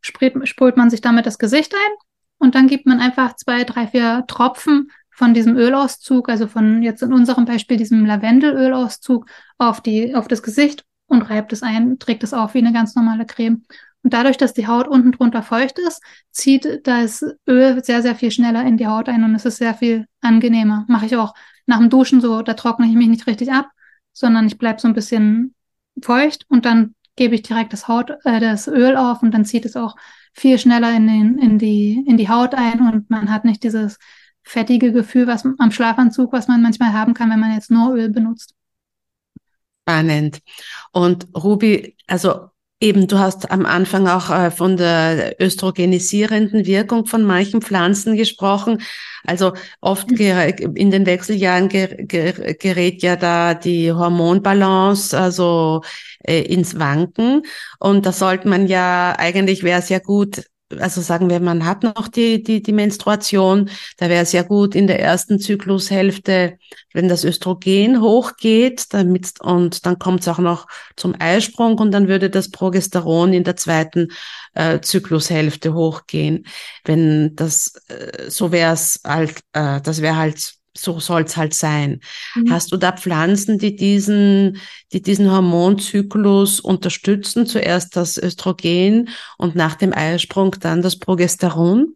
[0.00, 1.96] Sprüht, sprüht man sich damit das Gesicht ein
[2.38, 7.02] und dann gibt man einfach zwei, drei, vier Tropfen von diesem Ölauszug, also von jetzt
[7.02, 9.26] in unserem Beispiel diesem Lavendelölauszug
[9.58, 12.94] auf die, auf das Gesicht und reibt es ein, trägt es auf wie eine ganz
[12.94, 13.62] normale Creme.
[14.02, 16.00] Und dadurch, dass die Haut unten drunter feucht ist,
[16.30, 19.74] zieht das Öl sehr, sehr viel schneller in die Haut ein und es ist sehr
[19.74, 20.84] viel angenehmer.
[20.86, 21.34] Mache ich auch
[21.66, 23.68] nach dem Duschen so, da trockne ich mich nicht richtig ab,
[24.12, 25.54] sondern ich bleib so ein bisschen
[26.02, 29.64] feucht und dann gebe ich direkt das Haut, äh, das Öl auf und dann zieht
[29.64, 29.96] es auch
[30.32, 33.98] viel schneller in, den, in, die, in die Haut ein und man hat nicht dieses
[34.42, 38.10] fettige Gefühl was am Schlafanzug, was man manchmal haben kann, wenn man jetzt nur Öl
[38.10, 38.54] benutzt.
[39.82, 40.40] Spannend.
[40.92, 47.24] Und Ruby, also Eben, du hast am Anfang auch äh, von der östrogenisierenden Wirkung von
[47.24, 48.82] manchen Pflanzen gesprochen.
[49.24, 50.74] Also oft mhm.
[50.74, 55.80] in den Wechseljahren gerät ja da die Hormonbalance also
[56.22, 57.42] äh, ins Wanken.
[57.78, 60.42] Und da sollte man ja, eigentlich wäre es ja gut,
[60.78, 64.74] also sagen wir, man hat noch die, die, die Menstruation, da wäre es ja gut
[64.74, 66.58] in der ersten Zyklushälfte,
[66.92, 72.08] wenn das Östrogen hochgeht, damit, und dann kommt es auch noch zum Eisprung und dann
[72.08, 74.08] würde das Progesteron in der zweiten
[74.54, 76.46] äh, Zyklushälfte hochgehen.
[76.84, 82.00] Wenn das, äh, so wäre es halt, äh, das wäre halt so soll's halt sein.
[82.34, 82.50] Mhm.
[82.50, 84.58] Hast du da Pflanzen, die diesen,
[84.92, 87.46] die diesen Hormonzyklus unterstützen?
[87.46, 89.08] Zuerst das Östrogen
[89.38, 91.94] und nach dem Eisprung dann das Progesteron?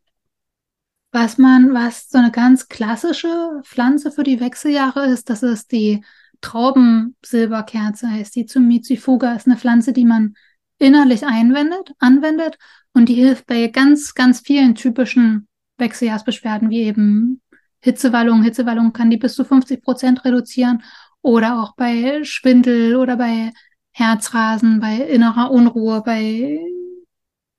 [1.12, 6.04] Was man, was so eine ganz klassische Pflanze für die Wechseljahre ist, das ist die
[6.40, 10.34] Traubensilberkerze, heißt die Zumicifuga, ist eine Pflanze, die man
[10.78, 12.58] innerlich einwendet, anwendet
[12.92, 17.42] und die hilft bei ganz, ganz vielen typischen Wechseljahrsbeschwerden, wie eben
[17.80, 18.42] Hitzewallung.
[18.42, 20.82] Hitzewallung kann die bis zu 50 Prozent reduzieren
[21.22, 23.52] oder auch bei Schwindel oder bei
[23.92, 26.58] Herzrasen, bei innerer Unruhe, bei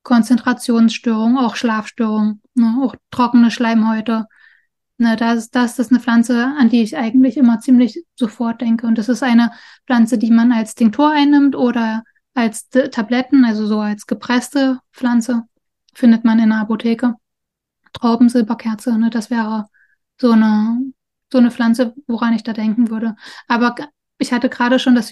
[0.02, 4.26] Konzentrationsstörungen, auch Schlafstörungen, ne, auch trockene Schleimhäute.
[4.98, 8.86] Ne, das, das ist eine Pflanze, an die ich eigentlich immer ziemlich sofort denke.
[8.86, 9.52] Und das ist eine
[9.86, 12.02] Pflanze, die man als Tinktur einnimmt oder
[12.34, 15.42] als Tabletten, also so als gepresste Pflanze,
[15.94, 17.14] findet man in der Apotheke.
[17.92, 19.66] Traubensilberkerze, ne, das wäre
[20.20, 20.92] so eine,
[21.30, 23.16] so eine Pflanze, woran ich da denken würde.
[23.48, 23.74] Aber
[24.18, 25.10] ich hatte gerade schon das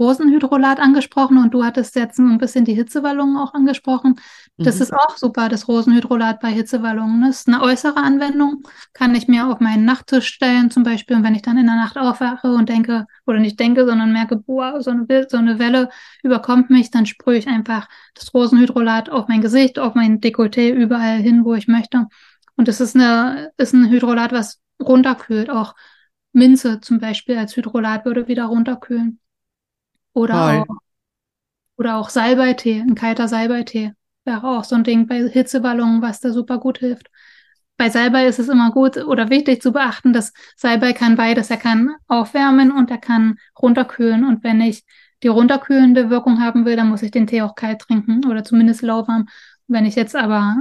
[0.00, 4.18] Rosenhydrolat angesprochen und du hattest jetzt ein bisschen die Hitzewallungen auch angesprochen.
[4.56, 4.82] Das mhm.
[4.82, 7.20] ist auch super, das Rosenhydrolat bei Hitzewallungen.
[7.20, 8.62] Das ist eine äußere Anwendung,
[8.94, 11.16] kann ich mir auf meinen Nachttisch stellen zum Beispiel.
[11.16, 14.36] Und wenn ich dann in der Nacht aufwache und denke, oder nicht denke, sondern merke,
[14.36, 15.90] boah, so eine, so eine Welle
[16.22, 21.18] überkommt mich, dann sprühe ich einfach das Rosenhydrolat auf mein Gesicht, auf mein Dekolleté, überall
[21.18, 22.06] hin, wo ich möchte.
[22.56, 25.50] Und das ist, eine, ist ein Hydrolat, was runterkühlt.
[25.50, 25.74] Auch
[26.32, 29.20] Minze zum Beispiel als Hydrolat würde wieder runterkühlen.
[30.12, 30.76] Oder auch,
[31.76, 33.92] oder auch Salbeitee, ein kalter Salbeitee
[34.24, 37.10] wäre auch so ein Ding bei Hitzewallungen, was da super gut hilft.
[37.76, 41.50] Bei Salbei ist es immer gut oder wichtig zu beachten, dass Salbei kann beides.
[41.50, 44.24] Er kann aufwärmen und er kann runterkühlen.
[44.24, 44.84] Und wenn ich
[45.22, 48.82] die runterkühlende Wirkung haben will, dann muss ich den Tee auch kalt trinken oder zumindest
[48.82, 49.26] lauwarm.
[49.66, 50.58] Wenn ich jetzt aber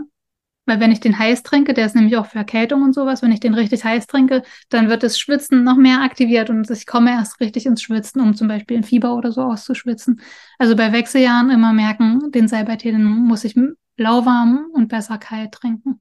[0.66, 3.32] weil wenn ich den heiß trinke, der ist nämlich auch für Erkältung und sowas, wenn
[3.32, 7.12] ich den richtig heiß trinke, dann wird das Schwitzen noch mehr aktiviert und ich komme
[7.12, 10.22] erst richtig ins Schwitzen, um zum Beispiel ein Fieber oder so auszuschwitzen.
[10.59, 13.55] Also bei Wechseljahren immer merken, den Salbeitee, den muss ich
[13.97, 15.99] lauwarm und besser kalt trinken.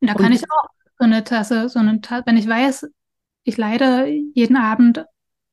[0.00, 0.68] Und da und kann ich auch
[0.98, 2.86] so eine Tasse, so eine Tasse, wenn ich weiß,
[3.44, 5.04] ich leide jeden Abend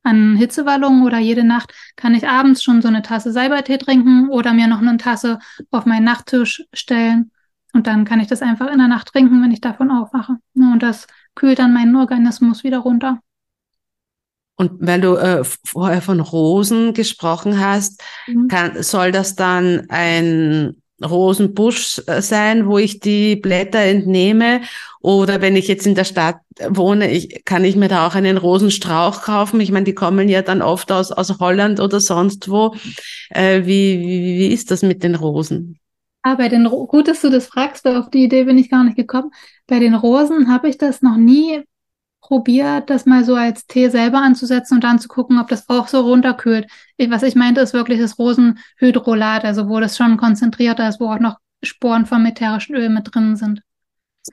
[0.03, 4.53] an Hitzewallungen oder jede Nacht, kann ich abends schon so eine Tasse Salbeitee trinken oder
[4.53, 5.39] mir noch eine Tasse
[5.71, 7.31] auf meinen Nachttisch stellen
[7.73, 10.37] und dann kann ich das einfach in der Nacht trinken, wenn ich davon aufwache.
[10.55, 13.19] Und das kühlt dann meinen Organismus wieder runter.
[14.55, 18.49] Und weil du äh, vorher von Rosen gesprochen hast, mhm.
[18.49, 24.61] kann, soll das dann ein Rosenbusch äh, sein, wo ich die Blätter entnehme?
[24.99, 28.37] Oder wenn ich jetzt in der Stadt wohne, ich, kann ich mir da auch einen
[28.37, 29.61] Rosenstrauch kaufen?
[29.61, 32.75] Ich meine, die kommen ja dann oft aus, aus Holland oder sonst wo.
[33.29, 35.79] Äh, wie, wie, wie ist das mit den Rosen?
[36.21, 38.83] Ah, bei den, gut, dass du das fragst, weil auf die Idee bin ich gar
[38.83, 39.31] nicht gekommen.
[39.67, 41.63] Bei den Rosen habe ich das noch nie
[42.21, 45.87] probiert, das mal so als Tee selber anzusetzen und dann zu gucken, ob das auch
[45.87, 46.67] so runterkühlt.
[46.97, 51.05] Ich, was ich meinte, ist wirklich das Rosenhydrolat, also wo das schon konzentrierter ist, wo
[51.05, 53.61] auch noch Sporen vom ätherischen Öl mit drin sind.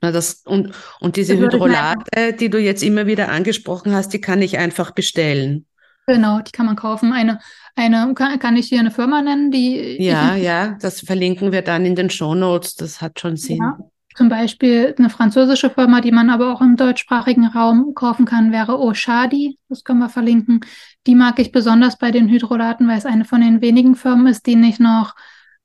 [0.01, 4.59] Das, und, und diese Hydrolate, die du jetzt immer wieder angesprochen hast, die kann ich
[4.59, 5.66] einfach bestellen.
[6.07, 7.12] Genau, die kann man kaufen.
[7.12, 7.40] Eine,
[7.74, 10.02] eine kann, kann ich hier eine Firma nennen, die.
[10.02, 12.76] Ja, ja, das verlinken wir dann in den Show Notes.
[12.76, 13.59] Das hat schon Sinn.
[13.59, 13.78] Ja,
[14.16, 18.78] zum Beispiel eine französische Firma, die man aber auch im deutschsprachigen Raum kaufen kann, wäre
[18.78, 19.59] Oshadi.
[19.68, 20.61] Das können wir verlinken.
[21.07, 24.46] Die mag ich besonders bei den Hydrolaten, weil es eine von den wenigen Firmen ist,
[24.46, 25.14] die nicht noch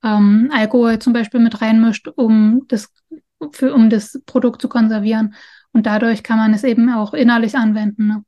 [0.03, 2.91] ähm, Alkohol zum Beispiel mit reinmischt, um das,
[3.51, 5.35] für, um das Produkt zu konservieren.
[5.71, 8.07] Und dadurch kann man es eben auch innerlich anwenden.
[8.07, 8.23] Ne?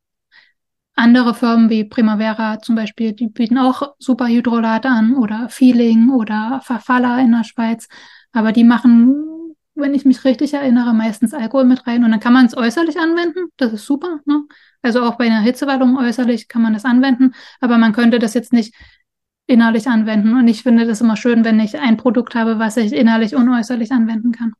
[0.95, 6.61] Andere Firmen wie Primavera zum Beispiel, die bieten auch super Hydrolate an oder Feeling oder
[6.63, 7.87] Verfaller in der Schweiz.
[8.31, 9.15] Aber die machen,
[9.73, 12.03] wenn ich mich richtig erinnere, meistens Alkohol mit rein.
[12.03, 13.49] Und dann kann man es äußerlich anwenden.
[13.57, 14.19] Das ist super.
[14.25, 14.43] Ne?
[14.83, 17.33] Also auch bei einer Hitzewallung äußerlich kann man das anwenden.
[17.59, 18.75] Aber man könnte das jetzt nicht
[19.47, 20.35] innerlich anwenden.
[20.37, 23.49] Und ich finde das immer schön, wenn ich ein Produkt habe, was ich innerlich und
[23.49, 24.53] äußerlich anwenden kann.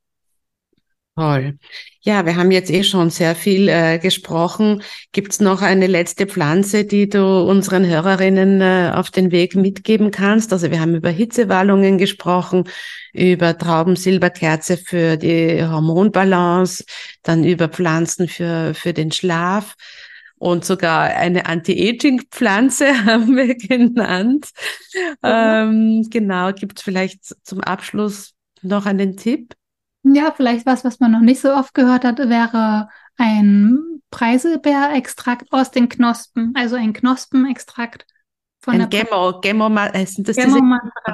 [1.16, 1.60] Toll.
[2.02, 4.82] Ja, wir haben jetzt eh schon sehr viel äh, gesprochen.
[5.12, 10.52] Gibt's noch eine letzte Pflanze, die du unseren Hörerinnen äh, auf den Weg mitgeben kannst?
[10.52, 12.64] Also wir haben über Hitzewallungen gesprochen,
[13.14, 16.84] über Traubensilberkerze für die Hormonbalance,
[17.22, 19.76] dann über Pflanzen für, für den Schlaf
[20.40, 24.50] und sogar eine Anti-Aging-Pflanze haben wir genannt.
[25.22, 25.30] Mhm.
[25.30, 28.34] Ähm, genau, gibt's vielleicht zum Abschluss
[28.64, 29.54] noch einen Tipp?
[30.04, 35.72] Ja, vielleicht was, was man noch nicht so oft gehört hat, wäre ein Preiselbeerextrakt aus
[35.72, 38.06] den Knospen, also ein Knospenextrakt
[38.60, 40.62] von ein der Gemo, Gemo, äh, sind das Gemo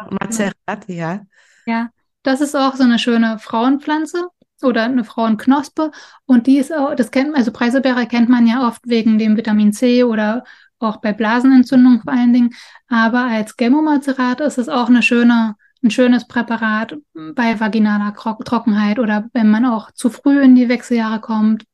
[0.10, 1.22] Mazerat, ja.
[1.66, 1.90] Ja,
[2.24, 4.28] das ist auch so eine schöne Frauenpflanze
[4.62, 5.92] oder eine Frauenknospe
[6.26, 9.72] und die ist auch, das kennt also Preiselbeere kennt man ja oft wegen dem Vitamin
[9.72, 10.44] C oder
[10.80, 12.56] auch bei Blasenentzündung vor allen Dingen,
[12.88, 19.30] aber als Gemomazerat ist es auch eine schöne ein schönes Präparat bei vaginaler Trockenheit oder
[19.34, 21.66] wenn man auch zu früh in die Wechseljahre kommt.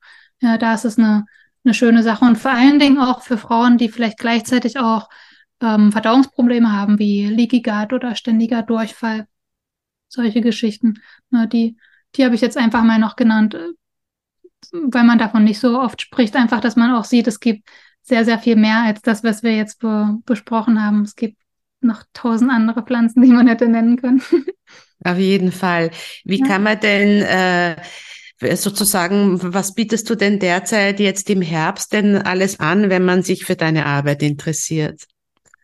[0.41, 1.25] Ja, da ist es eine,
[1.63, 5.09] eine schöne Sache und vor allen Dingen auch für Frauen, die vielleicht gleichzeitig auch
[5.61, 9.27] ähm, Verdauungsprobleme haben, wie Leaky Gut oder ständiger Durchfall.
[10.07, 11.01] Solche Geschichten.
[11.31, 11.77] Ne, die,
[12.15, 13.69] die habe ich jetzt einfach mal noch genannt, äh,
[14.71, 16.35] weil man davon nicht so oft spricht.
[16.35, 17.67] Einfach, dass man auch sieht, es gibt
[18.01, 21.01] sehr, sehr viel mehr als das, was wir jetzt be besprochen haben.
[21.01, 21.37] Es gibt
[21.85, 24.21] noch tausend andere Pflanzen, die man hätte nennen können.
[25.03, 25.91] Auf jeden Fall.
[26.23, 26.47] Wie ja.
[26.47, 27.75] kann man denn äh,
[28.55, 33.45] sozusagen, was bietest du denn derzeit jetzt im Herbst denn alles an, wenn man sich
[33.45, 35.03] für deine Arbeit interessiert?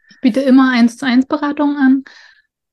[0.10, 2.04] Ich biete immer eins zu eins Beratungen an.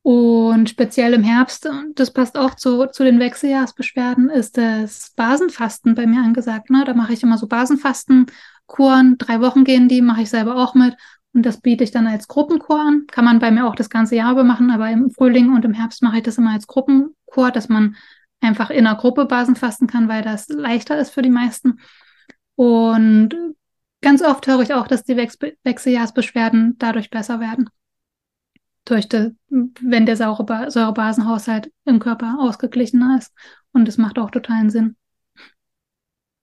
[0.02, 6.06] Und speziell im Herbst, das passt auch zu, zu den Wechseljahrsbeschwerden, ist das Basenfasten bei
[6.06, 6.70] mir angesagt.
[6.70, 6.84] Ne?
[6.86, 10.94] Da mache ich immer so Basenfastenkuren, drei Wochen gehen die, mache ich selber auch mit
[11.34, 13.06] Und das biete ich dann als Gruppenchor an.
[13.06, 15.74] Kann man bei mir auch das ganze Jahr über machen, aber im Frühling und im
[15.74, 17.96] Herbst mache ich das immer als Gruppenchor, dass man
[18.40, 21.80] einfach in einer Gruppe Basen fasten kann, weil das leichter ist für die meisten.
[22.54, 23.30] Und
[24.00, 27.68] ganz oft höre ich auch, dass die Wechsel Wechseljahrsbeschwerden dadurch besser werden.
[28.84, 33.34] Durch die, wenn der Säurebasenhaushalt im Körper ausgeglichener ist.
[33.72, 34.96] Und das macht auch totalen Sinn.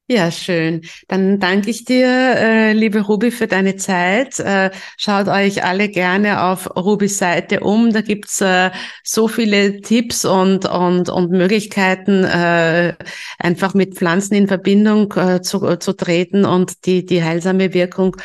[0.07, 0.81] Ja, schön.
[1.07, 4.39] Dann danke ich dir, äh, liebe Ruby, für deine Zeit.
[4.39, 7.91] Äh, schaut euch alle gerne auf Rubys Seite um.
[7.91, 8.69] Da gibt's äh,
[9.03, 12.93] so viele Tipps und, und, und Möglichkeiten, äh,
[13.39, 18.15] einfach mit Pflanzen in Verbindung äh, zu, zu treten und die, die heilsame Wirkung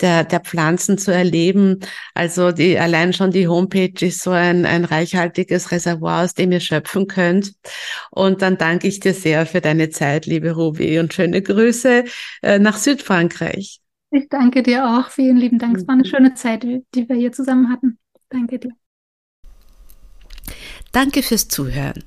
[0.00, 1.80] der, der Pflanzen zu erleben.
[2.14, 6.60] Also die, allein schon die Homepage ist so ein, ein reichhaltiges Reservoir, aus dem ihr
[6.60, 7.54] schöpfen könnt.
[8.10, 12.04] Und dann danke ich dir sehr für deine Zeit, liebe Ruby, und schöne Grüße
[12.42, 13.80] äh, nach Südfrankreich.
[14.10, 15.10] Ich danke dir auch.
[15.10, 15.76] Vielen lieben Dank.
[15.76, 16.08] Es war eine mhm.
[16.08, 17.98] schöne Zeit, die wir hier zusammen hatten.
[18.30, 18.72] Danke dir.
[20.92, 22.04] Danke fürs Zuhören.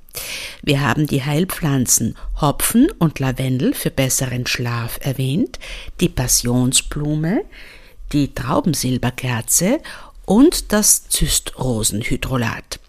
[0.64, 5.60] Wir haben die Heilpflanzen Hopfen und Lavendel für besseren Schlaf erwähnt,
[6.00, 7.44] die Passionsblume,
[8.12, 9.80] die Traubensilberkerze
[10.26, 12.80] und das Zystrosenhydrolat.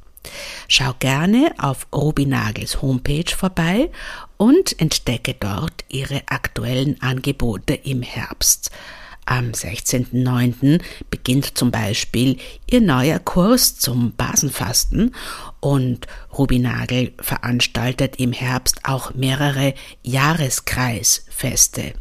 [0.68, 3.90] Schau gerne auf Rubinagels Homepage vorbei
[4.36, 8.70] und entdecke dort ihre aktuellen Angebote im Herbst.
[9.26, 10.82] Am 16.09.
[11.08, 15.14] beginnt zum Beispiel ihr neuer Kurs zum Basenfasten
[15.60, 16.06] und
[16.36, 21.94] Rubinagel veranstaltet im Herbst auch mehrere Jahreskreisfeste.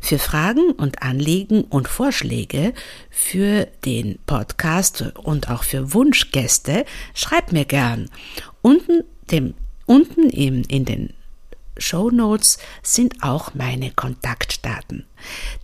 [0.00, 2.74] Für Fragen und Anliegen und Vorschläge
[3.10, 6.84] für den Podcast und auch für Wunschgäste
[7.14, 8.10] schreibt mir gern.
[8.60, 9.54] Unten, dem,
[9.86, 11.14] unten im, in den
[11.78, 15.06] Show Notes sind auch meine Kontaktdaten.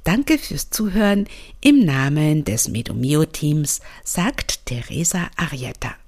[0.04, 1.28] Danke fürs Zuhören.
[1.60, 5.98] Im Namen des Medomio Teams sagt Teresa Arietta.